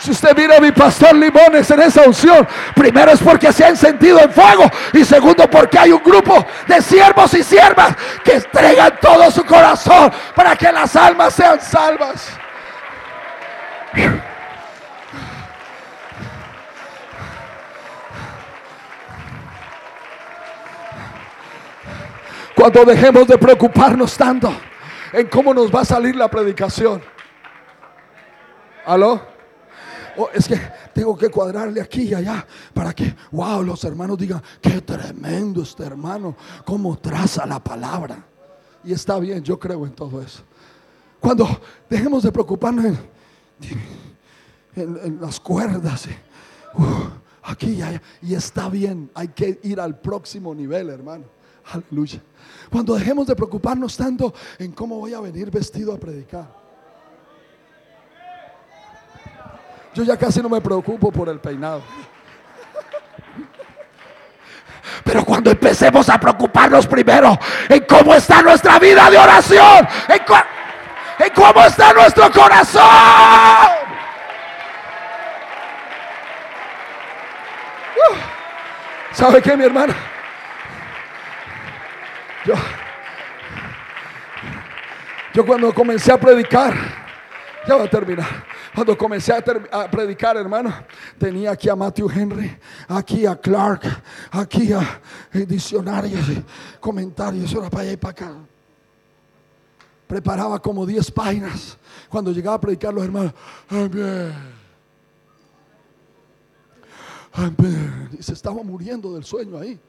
[0.03, 3.69] Si usted mira a mi pastor Limones en esa unción, primero es porque se ha
[3.69, 8.99] encendido en fuego y segundo porque hay un grupo de siervos y siervas que entregan
[8.99, 12.27] todo su corazón para que las almas sean salvas.
[22.53, 24.53] Cuando dejemos de preocuparnos tanto
[25.13, 27.01] en cómo nos va a salir la predicación.
[28.85, 29.32] ¿Aló?
[30.17, 30.59] Oh, es que
[30.93, 35.83] tengo que cuadrarle aquí y allá para que, wow, los hermanos digan, qué tremendo este
[35.83, 38.23] hermano, cómo traza la palabra.
[38.83, 40.43] Y está bien, yo creo en todo eso.
[41.19, 41.47] Cuando
[41.89, 42.85] dejemos de preocuparnos
[44.75, 46.07] en, las cuerdas,
[46.73, 46.83] uh,
[47.43, 51.25] aquí y allá, y está bien, hay que ir al próximo nivel, hermano.
[51.71, 52.21] Aleluya.
[52.69, 56.62] Cuando dejemos de preocuparnos tanto en cómo voy a venir vestido a predicar.
[59.93, 61.83] Yo ya casi no me preocupo por el peinado.
[65.03, 67.37] Pero cuando empecemos a preocuparnos primero
[67.69, 72.83] en cómo está nuestra vida de oración, en, cómo está nuestro corazón.
[77.95, 78.15] Uh.
[79.11, 79.93] ¿Sabe qué, mi hermana?
[82.45, 82.55] Yo,
[85.33, 86.73] yo cuando comencé a predicar,
[87.67, 88.52] ya voy a terminar.
[88.73, 89.41] Cuando comencé a,
[89.91, 90.73] predicar, hermano,
[91.19, 92.57] tenía aquí a Matthew Henry,
[92.87, 93.81] aquí a Clark,
[94.31, 94.99] aquí a
[95.31, 96.25] diccionarios
[96.79, 98.33] comentarios, era para allá y para acá.
[100.07, 101.77] Preparaba como 10 páginas.
[102.09, 103.33] Cuando llegaba a predicar los hermanos,
[103.69, 104.33] amén.
[107.31, 108.09] Amén.
[108.17, 109.79] Y se estaba muriendo del sueño ahí.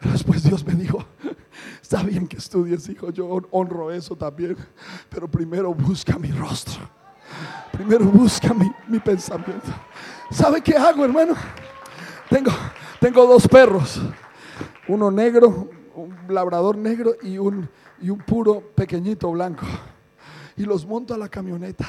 [0.00, 1.04] Después Dios me dijo,
[1.82, 4.56] está bien que estudies, hijo, yo honro eso también,
[5.08, 7.01] pero primero busca mi rostro.
[7.72, 9.68] Primero busca mi, pensamiento.
[10.30, 11.34] ¿Sabe qué hago, hermano?
[12.28, 12.50] Tengo,
[13.00, 14.00] tengo dos perros.
[14.88, 17.68] Uno negro, un labrador negro y un,
[18.00, 19.66] y un puro pequeñito blanco.
[20.56, 21.86] Y los monto a la camioneta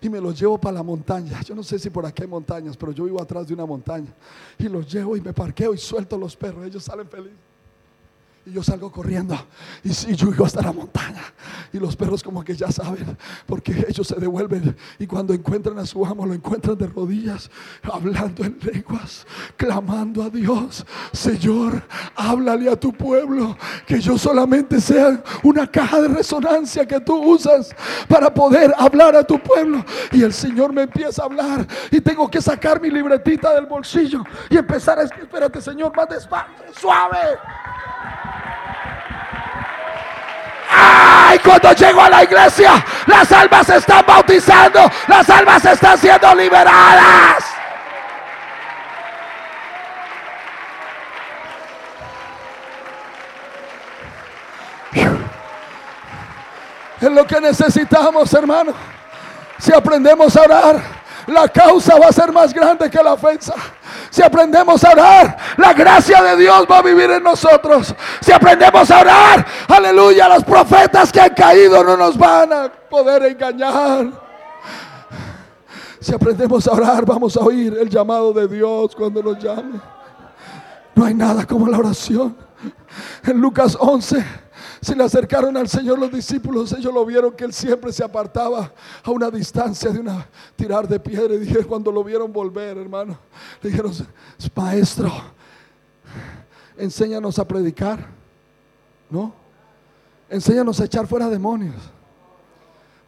[0.00, 1.40] y me los llevo para la montaña.
[1.42, 4.12] Yo no sé si por aquí hay montañas, pero yo vivo atrás de una montaña.
[4.58, 6.66] Y los llevo y me parqueo y suelto los perros.
[6.66, 7.45] Ellos salen felices.
[8.46, 9.36] Y yo salgo corriendo
[9.82, 11.22] y, y yo llego hasta la montaña.
[11.72, 14.76] Y los perros como que ya saben, porque ellos se devuelven.
[15.00, 17.50] Y cuando encuentran a su amo, lo encuentran de rodillas,
[17.82, 20.86] hablando en lenguas, clamando a Dios.
[21.12, 21.82] Señor,
[22.14, 27.74] háblale a tu pueblo, que yo solamente sea una caja de resonancia que tú usas
[28.08, 29.84] para poder hablar a tu pueblo.
[30.12, 34.22] Y el Señor me empieza a hablar y tengo que sacar mi libretita del bolsillo
[34.48, 37.18] y empezar a espérate Señor, más despacio, suave.
[40.70, 41.38] ¡Ay!
[41.40, 47.44] Cuando llego a la iglesia, las almas se están bautizando, las almas están siendo liberadas.
[57.00, 58.72] Es lo que necesitamos, hermano.
[59.58, 60.95] Si aprendemos a orar,
[61.26, 63.54] la causa va a ser más grande que la ofensa.
[64.10, 67.94] Si aprendemos a orar, la gracia de Dios va a vivir en nosotros.
[68.20, 73.24] Si aprendemos a orar, aleluya, los profetas que han caído no nos van a poder
[73.24, 74.06] engañar.
[76.00, 79.80] Si aprendemos a orar, vamos a oír el llamado de Dios cuando nos llame.
[80.94, 82.36] No hay nada como la oración.
[83.24, 84.45] En Lucas 11
[84.80, 88.72] se le acercaron al Señor los discípulos, ellos lo vieron que él siempre se apartaba
[89.02, 91.34] a una distancia de una tirar de piedra.
[91.34, 93.18] Y dije, cuando lo vieron volver, hermano,
[93.62, 93.92] le dijeron,
[94.54, 95.12] maestro,
[96.76, 98.06] enséñanos a predicar,
[99.10, 99.32] ¿no?
[100.28, 101.76] Enséñanos a echar fuera demonios.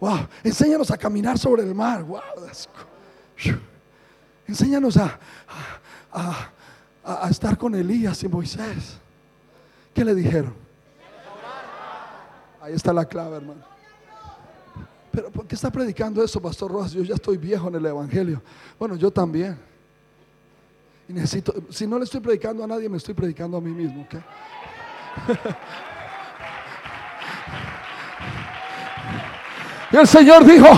[0.00, 2.04] Wow, enséñanos a caminar sobre el mar.
[2.04, 2.20] Wow,
[4.46, 5.18] enséñanos a,
[6.12, 6.50] a,
[7.04, 8.98] a estar con Elías y Moisés
[9.98, 10.67] ¿Qué le dijeron?
[12.68, 13.62] Ahí está la clave, hermano.
[15.10, 16.92] Pero ¿por qué está predicando eso, Pastor Rojas?
[16.92, 18.42] Yo ya estoy viejo en el Evangelio.
[18.78, 19.58] Bueno, yo también.
[21.08, 24.02] Y necesito, si no le estoy predicando a nadie, me estoy predicando a mí mismo.
[24.02, 24.12] ¿ok?
[29.92, 30.68] y el Señor dijo,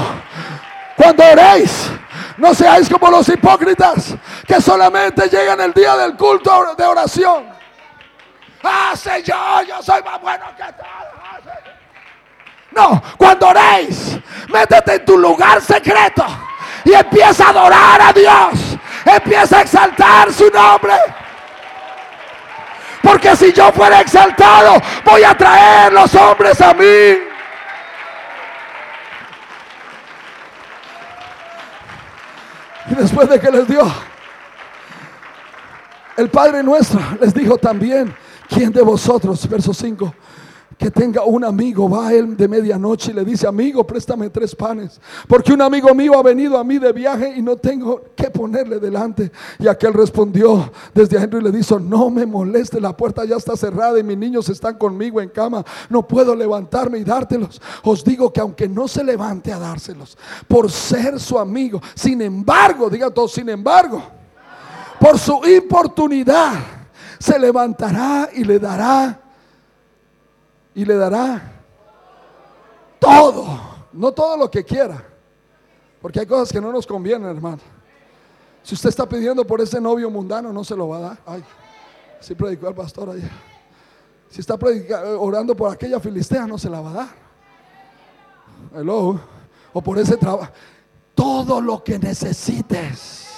[0.97, 1.91] cuando oréis,
[2.37, 4.15] no seáis como los hipócritas
[4.47, 7.47] que solamente llegan el día del culto de oración.
[8.63, 11.10] Ah, Señor, yo soy más bueno que todos.
[12.73, 14.19] No, cuando oréis,
[14.49, 16.25] métete en tu lugar secreto
[16.85, 18.79] y empieza a adorar a Dios.
[19.05, 20.95] Empieza a exaltar su nombre.
[23.03, 26.85] Porque si yo fuera exaltado, voy a traer los hombres a mí.
[32.91, 33.91] Y después de que les dio
[36.17, 38.15] el Padre nuestro, les dijo también,
[38.49, 40.15] ¿quién de vosotros, verso 5,
[40.81, 44.99] que tenga un amigo, va él de medianoche y le dice, amigo, préstame tres panes,
[45.29, 48.79] porque un amigo mío ha venido a mí de viaje y no tengo que ponerle
[48.81, 49.31] delante.
[49.59, 53.59] Y aquel respondió desde adentro y le dijo, no me moleste, la puerta ya está
[53.59, 57.61] cerrada y mis niños están conmigo en cama, no puedo levantarme y dártelos.
[57.85, 60.17] Os digo que aunque no se levante a dárselos,
[60.49, 64.03] por ser su amigo, sin embargo, diga todo, sin embargo,
[64.99, 66.55] por su importunidad,
[67.19, 69.21] se levantará y le dará
[70.75, 71.63] y le dará
[72.99, 73.61] todo,
[73.93, 75.03] no todo lo que quiera,
[76.01, 77.59] porque hay cosas que no nos convienen, hermano.
[78.63, 81.19] Si usted está pidiendo por ese novio mundano, no se lo va a dar.
[81.27, 81.45] Ay,
[82.21, 83.31] si predicó el pastor ayer.
[84.29, 84.57] Si está
[85.19, 87.09] orando por aquella filistea, no se la va a dar.
[88.75, 89.19] Hello.
[89.73, 90.53] O por ese trabajo.
[91.15, 93.29] Todo lo que necesites.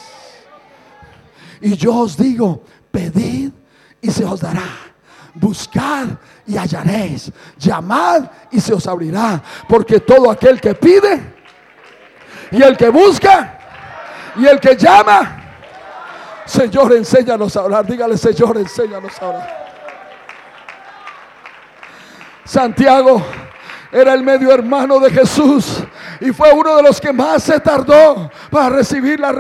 [1.61, 3.53] Y yo os digo, pedid
[4.01, 4.92] y se os dará.
[5.35, 6.09] Buscad
[6.47, 7.33] y hallaréis.
[7.59, 9.43] Llamad y se os abrirá.
[9.69, 11.33] Porque todo aquel que pide
[12.51, 13.59] y el que busca
[14.37, 15.43] y el que llama,
[16.45, 17.87] Señor, enséñanos a orar.
[17.87, 19.63] Dígale, Señor, enséñanos a orar.
[22.45, 23.25] Santiago
[23.91, 25.83] era el medio hermano de Jesús
[26.21, 29.33] y fue uno de los que más se tardó para recibir la,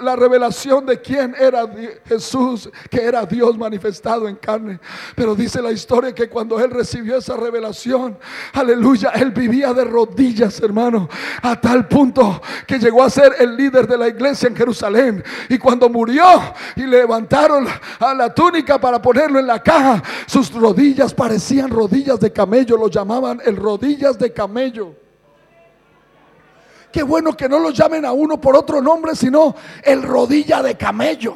[0.00, 1.66] la revelación de quién era
[2.06, 4.80] Jesús, que era Dios manifestado en carne.
[5.14, 8.16] Pero dice la historia que cuando él recibió esa revelación,
[8.54, 11.10] aleluya, él vivía de rodillas, hermano,
[11.42, 15.22] a tal punto que llegó a ser el líder de la iglesia en Jerusalén.
[15.50, 16.24] Y cuando murió
[16.74, 17.66] y levantaron
[17.98, 22.88] a la túnica para ponerlo en la caja, sus rodillas parecían rodillas de camello, lo
[22.88, 25.03] llamaban el rodillas de camello.
[26.94, 30.76] Qué bueno que no lo llamen a uno por otro nombre, sino el rodilla de
[30.76, 31.34] camello.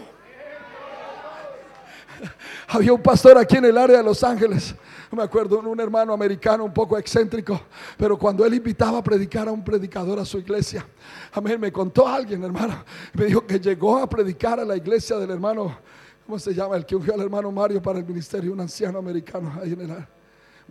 [2.68, 4.72] Había un pastor aquí en el área de Los Ángeles.
[5.10, 7.60] Me acuerdo, un hermano americano un poco excéntrico,
[7.96, 10.86] pero cuando él invitaba a predicar a un predicador a su iglesia,
[11.32, 12.84] amén, me contó alguien, hermano,
[13.14, 15.76] me dijo que llegó a predicar a la iglesia del hermano,
[16.24, 16.76] ¿cómo se llama?
[16.76, 19.90] El que ungió al hermano Mario para el ministerio, un anciano americano ahí en el
[19.90, 20.17] área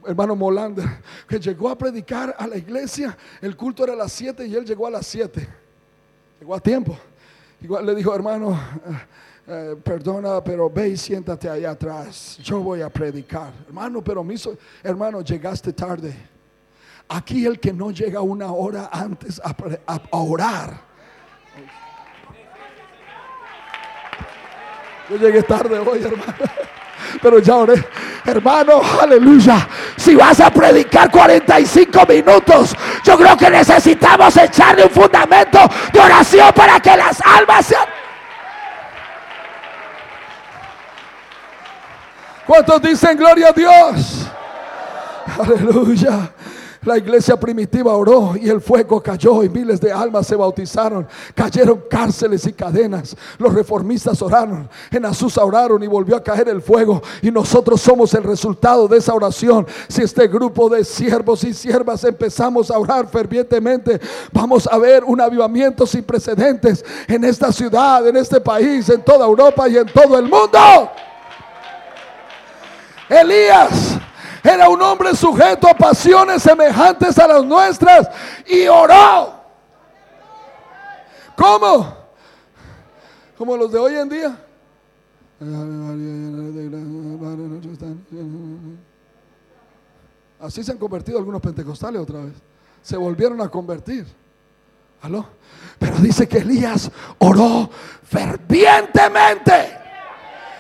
[0.06, 0.86] hermano Molander,
[1.28, 3.18] que llegó a predicar a la iglesia.
[3.42, 5.48] El culto era a las 7 y él llegó a las 7.
[6.40, 6.98] Llegó a tiempo.
[7.62, 9.08] Igual le dijo, hermano, eh,
[9.48, 12.38] eh, perdona, pero ve y siéntate allá atrás.
[12.44, 13.52] Yo voy a predicar.
[13.68, 14.36] Hermano, pero me
[14.84, 16.16] hermano, llegaste tarde.
[17.10, 19.56] Aquí el que no llega una hora antes a,
[19.88, 20.82] a orar.
[25.10, 26.34] Yo llegué tarde hoy, hermano.
[27.22, 27.88] Pero ya oré.
[28.26, 29.68] Hermano, aleluya.
[29.96, 35.60] Si vas a predicar 45 minutos, yo creo que necesitamos echarle un fundamento
[35.94, 37.86] de oración para que las almas sean...
[42.46, 44.28] ¿Cuántos dicen gloria a Dios?
[45.38, 46.32] Aleluya.
[46.84, 51.08] La iglesia primitiva oró y el fuego cayó y miles de almas se bautizaron.
[51.34, 53.16] Cayeron cárceles y cadenas.
[53.38, 54.70] Los reformistas oraron.
[54.92, 57.02] En Azusa oraron y volvió a caer el fuego.
[57.22, 59.66] Y nosotros somos el resultado de esa oración.
[59.88, 64.00] Si este grupo de siervos y siervas empezamos a orar fervientemente,
[64.32, 69.26] vamos a ver un avivamiento sin precedentes en esta ciudad, en este país, en toda
[69.26, 70.60] Europa y en todo el mundo.
[73.10, 73.98] Elías
[74.48, 78.10] era un hombre sujeto a pasiones semejantes a las nuestras
[78.46, 79.34] y oró.
[81.36, 81.96] ¿Cómo?
[83.38, 84.38] Como los de hoy en día.
[90.40, 92.34] Así se han convertido algunos pentecostales otra vez.
[92.82, 94.08] Se volvieron a convertir.
[95.02, 95.28] ¿Aló?
[95.78, 96.90] Pero dice que Elías
[97.20, 97.70] oró
[98.04, 99.78] fervientemente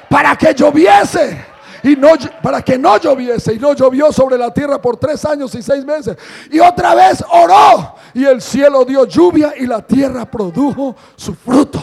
[0.09, 1.56] para que lloviese
[1.87, 2.09] y no,
[2.41, 5.85] para que no lloviese y no llovió sobre la tierra por tres años y seis
[5.85, 6.17] meses.
[6.51, 11.81] Y otra vez oró y el cielo dio lluvia y la tierra produjo su fruto.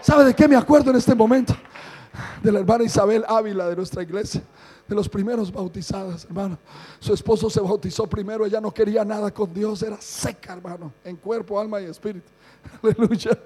[0.00, 1.56] ¿Sabe de qué me acuerdo en este momento?
[2.42, 4.42] De la hermana Isabel Ávila de nuestra iglesia
[4.86, 6.58] de los primeros bautizados, hermano.
[6.98, 11.16] Su esposo se bautizó primero, ella no quería nada con Dios, era seca, hermano, en
[11.16, 12.30] cuerpo, alma y espíritu.
[12.82, 13.38] Aleluya.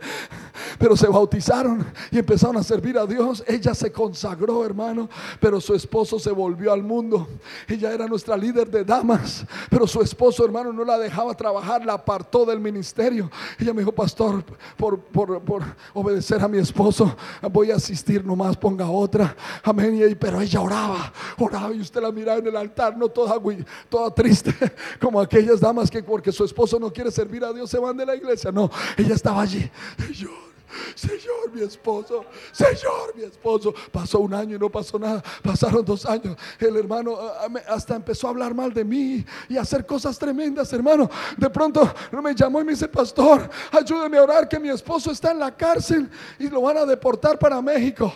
[0.79, 3.43] Pero se bautizaron y empezaron a servir a Dios.
[3.47, 5.09] Ella se consagró, hermano.
[5.41, 7.29] Pero su esposo se volvió al mundo.
[7.67, 9.45] Ella era nuestra líder de damas.
[9.69, 11.85] Pero su esposo, hermano, no la dejaba trabajar.
[11.85, 13.31] La apartó del ministerio.
[13.59, 14.45] Ella me dijo, pastor,
[14.77, 15.63] por, por, por
[15.95, 17.17] obedecer a mi esposo,
[17.51, 19.37] voy a asistir nomás, ponga otra.
[19.63, 20.17] Amén.
[20.19, 23.41] Pero ella oraba, oraba y usted la miraba en el altar, no toda,
[23.89, 24.55] toda triste,
[25.01, 28.07] como aquellas damas que porque su esposo no quiere servir a Dios se van de
[28.07, 28.53] la iglesia.
[28.53, 29.71] No, ella estaba allí.
[29.99, 30.48] Señor,
[30.95, 33.75] Señor, mi esposo, Señor, mi esposo.
[33.91, 35.23] Pasó un año y no pasó nada.
[35.43, 36.37] Pasaron dos años.
[36.59, 40.19] El hermano ah, ah, hasta empezó a hablar mal de mí y a hacer cosas
[40.19, 41.11] tremendas, hermano.
[41.37, 41.93] De pronto
[42.23, 45.55] me llamó y me dice, pastor, ayúdeme a orar que mi esposo está en la
[45.57, 48.13] cárcel y lo van a deportar para México.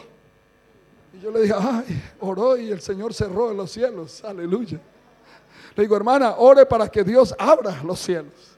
[1.14, 4.22] Y yo le dije, ay, oró y el Señor cerró los cielos.
[4.24, 4.80] Aleluya.
[5.74, 8.51] Le digo, hermana, ore para que Dios abra los cielos.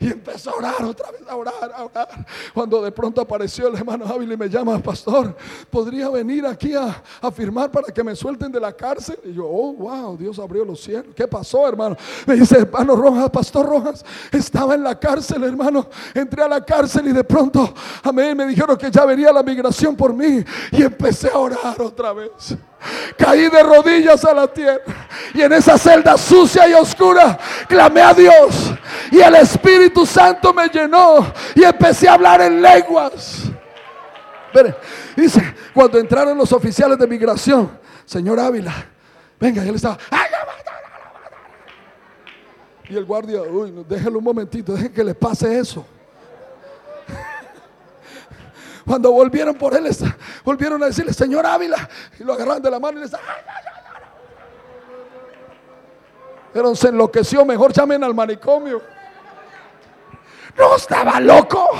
[0.00, 2.26] Y empezó a orar otra vez, a orar, a orar.
[2.54, 5.36] Cuando de pronto apareció el hermano Ávila y me llama, pastor,
[5.68, 9.18] ¿podría venir aquí a, a firmar para que me suelten de la cárcel?
[9.24, 11.14] Y yo, oh, wow, Dios abrió los cielos.
[11.14, 11.98] ¿Qué pasó, hermano?
[12.26, 15.86] Me dice, hermano Rojas, pastor Rojas, estaba en la cárcel, hermano.
[16.14, 19.94] Entré a la cárcel y de pronto, amén, me dijeron que ya venía la migración
[19.94, 20.42] por mí.
[20.72, 22.56] Y empecé a orar otra vez.
[23.16, 25.08] Caí de rodillas a la tierra.
[25.34, 28.72] Y en esa celda sucia y oscura clamé a Dios.
[29.10, 31.32] Y el Espíritu Santo me llenó.
[31.54, 33.44] Y empecé a hablar en lenguas.
[35.16, 37.70] dice, cuando entraron los oficiales de migración,
[38.04, 38.74] señor Ávila,
[39.38, 39.98] venga, él estaba.
[42.88, 45.86] Y el guardia, uy, déjelo un momentito, deje que le pase eso.
[48.86, 49.88] Cuando volvieron por él,
[50.44, 53.16] volvieron a decirle, Señor Ávila, y lo agarraron de la mano y le
[56.52, 58.82] Pero se enloqueció, mejor llamen al manicomio.
[60.56, 61.70] No estaba loco.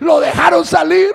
[0.00, 1.12] Lo dejaron salir.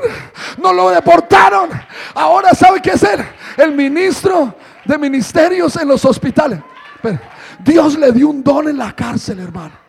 [0.58, 1.70] No lo deportaron.
[2.14, 3.28] Ahora sabe qué hacer.
[3.58, 4.56] El ministro
[4.86, 6.60] de ministerios en los hospitales.
[7.60, 9.85] Dios le dio un don en la cárcel, hermano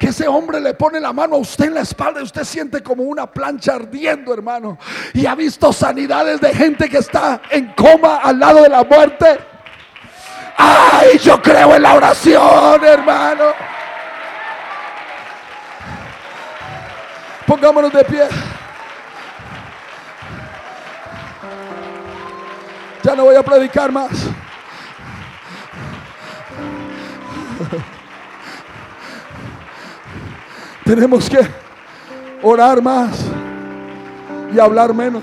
[0.00, 2.82] que ese hombre le pone la mano a usted en la espalda y usted siente
[2.82, 4.78] como una plancha ardiendo, hermano.
[5.12, 9.38] Y ha visto sanidades de gente que está en coma al lado de la muerte.
[10.56, 13.44] Ay, yo creo en la oración, hermano.
[17.46, 18.22] Pongámonos de pie.
[23.02, 24.30] Ya no voy a predicar más.
[30.84, 31.38] Tenemos que
[32.42, 33.24] orar más
[34.54, 35.22] y hablar menos.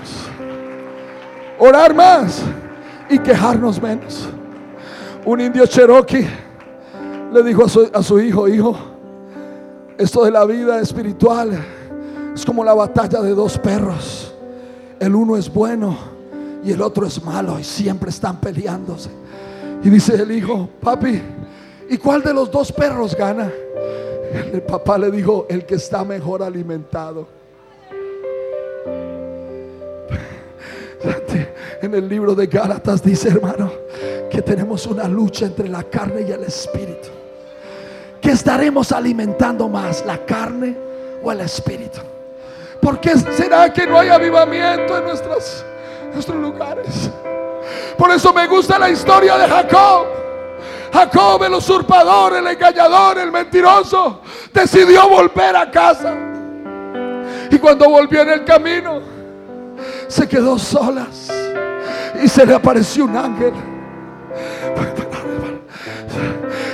[1.58, 2.42] Orar más
[3.08, 4.28] y quejarnos menos.
[5.24, 6.28] Un indio cherokee
[7.32, 8.76] le dijo a su, a su hijo, hijo,
[9.98, 11.58] esto de la vida espiritual
[12.32, 14.32] es como la batalla de dos perros.
[15.00, 15.96] El uno es bueno
[16.64, 19.10] y el otro es malo y siempre están peleándose.
[19.82, 21.20] Y dice el hijo, papi,
[21.90, 23.50] ¿y cuál de los dos perros gana?
[24.32, 27.26] El papá le dijo, el que está mejor alimentado.
[31.80, 33.70] En el libro de Gálatas dice, hermano,
[34.30, 37.08] que tenemos una lucha entre la carne y el espíritu.
[38.20, 40.76] Que estaremos alimentando más, la carne
[41.22, 42.00] o el espíritu.
[42.80, 45.64] ¿Por qué será que no hay avivamiento en nuestros,
[46.12, 47.10] nuestros lugares?
[47.96, 50.06] Por eso me gusta la historia de Jacob.
[50.92, 54.22] Jacob, el usurpador, el engañador, el mentiroso,
[54.52, 56.14] decidió volver a casa.
[57.50, 59.00] Y cuando volvió en el camino,
[60.06, 61.30] se quedó solas
[62.22, 63.52] y se le apareció un ángel.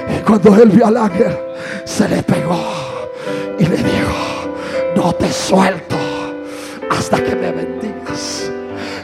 [0.09, 1.37] Y cuando él vio al ángel,
[1.85, 2.61] se le pegó
[3.59, 4.55] y le dijo,
[4.97, 5.97] no te suelto
[6.91, 8.51] hasta que me bendigas.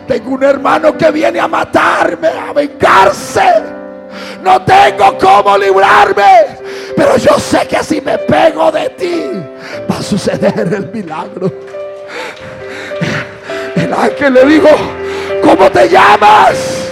[0.06, 3.79] Tengo un hermano que viene a matarme, a vengarse.
[4.42, 6.46] No tengo cómo librarme.
[6.96, 9.32] Pero yo sé que si me pego de ti,
[9.90, 11.50] va a suceder el milagro.
[13.76, 14.68] El ángel le dijo,
[15.42, 16.88] ¿cómo te llamas?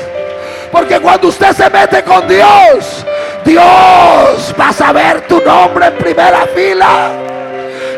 [0.72, 3.04] Porque cuando usted se mete con Dios,
[3.44, 7.10] Dios va a saber tu nombre en primera fila.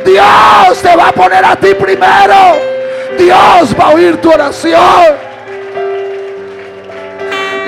[0.05, 2.59] Dios te va a poner a ti primero.
[3.19, 5.31] Dios va a oír tu oración.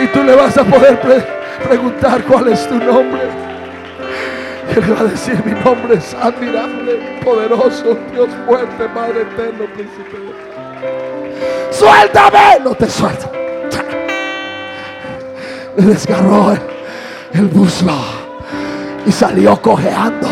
[0.02, 0.98] Y tú le vas a poder
[1.68, 3.22] preguntar cuál es tu nombre.
[4.74, 10.16] Él le va a decir, mi nombre es admirable, poderoso, Dios fuerte, Padre eterno, príncipe.
[11.70, 13.30] Suéltame, no te suelto.
[15.76, 16.60] Le desgarró el,
[17.34, 17.94] el muslo
[19.06, 20.28] y salió cojeando,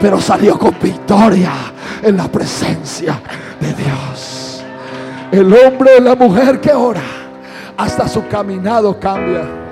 [0.00, 1.52] pero salió con victoria
[2.02, 3.20] en la presencia
[3.60, 4.64] de Dios.
[5.32, 7.02] El hombre y la mujer que ora,
[7.76, 9.65] hasta su caminado cambia.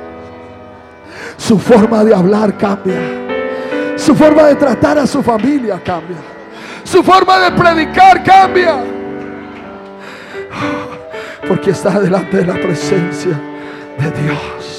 [1.37, 3.01] Su forma de hablar cambia.
[3.97, 6.19] Su forma de tratar a su familia cambia.
[6.83, 8.85] Su forma de predicar cambia.
[11.47, 13.41] Porque está delante de la presencia
[13.99, 14.75] de Dios.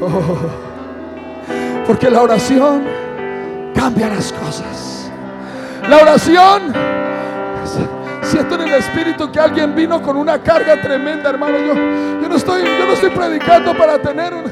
[0.00, 0.38] Oh.
[1.88, 2.84] porque la oración
[3.74, 5.10] cambia las cosas.
[5.88, 6.72] La oración,
[8.28, 11.58] siento en el espíritu que alguien vino con una carga tremenda, hermano.
[11.58, 14.44] Yo, yo no estoy, yo no estoy predicando para tener un,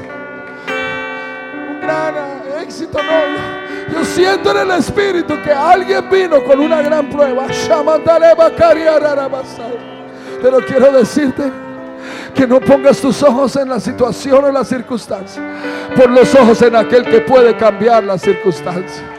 [1.81, 2.15] gran
[2.61, 3.93] éxito, no.
[3.93, 7.47] Yo siento en el espíritu que alguien vino con una gran prueba.
[10.41, 11.51] Pero quiero decirte
[12.35, 15.41] que no pongas tus ojos en la situación o la circunstancia.
[15.95, 19.16] Pon los ojos en aquel que puede cambiar la circunstancia.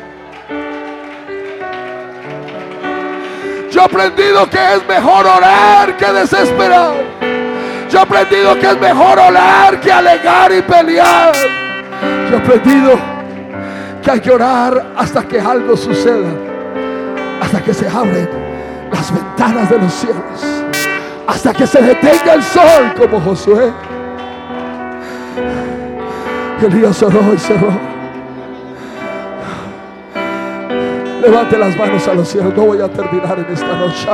[3.70, 6.94] Yo he aprendido que es mejor orar que desesperar.
[7.90, 11.34] Yo he aprendido que es mejor orar que alegar y pelear.
[12.30, 12.98] Yo he aprendido
[14.02, 16.30] que hay que orar hasta que algo suceda.
[17.42, 18.28] Hasta que se abren
[18.90, 20.64] las ventanas de los cielos.
[21.26, 23.70] Hasta que se detenga el sol como Josué.
[26.62, 27.97] Elías oró y cerró.
[31.28, 32.54] Levante las manos a los cielos.
[32.56, 34.08] No voy a terminar en esta noche.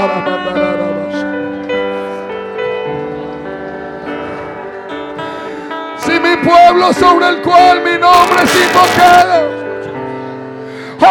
[5.98, 9.48] Si mi pueblo sobre el cual mi nombre es invocado,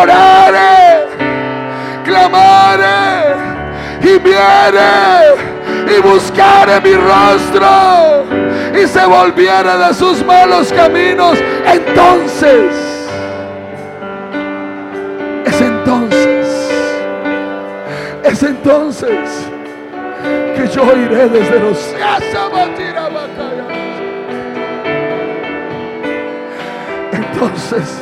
[0.02, 1.08] orare,
[2.04, 3.36] clamare
[4.02, 5.38] y viere
[5.88, 8.26] y buscare mi rostro
[8.78, 12.93] y se volviera de sus malos caminos, entonces
[18.24, 19.48] Es entonces
[20.56, 21.78] que yo iré desde los
[27.12, 28.00] Entonces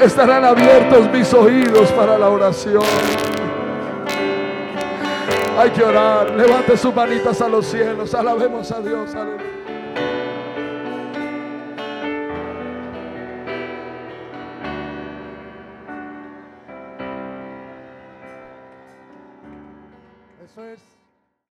[0.00, 2.82] estarán abiertos mis oídos para la oración.
[5.58, 6.30] Hay que orar.
[6.30, 8.14] Levante sus manitas a los cielos.
[8.14, 9.14] Alabemos a Dios.
[9.14, 9.57] Aleluya.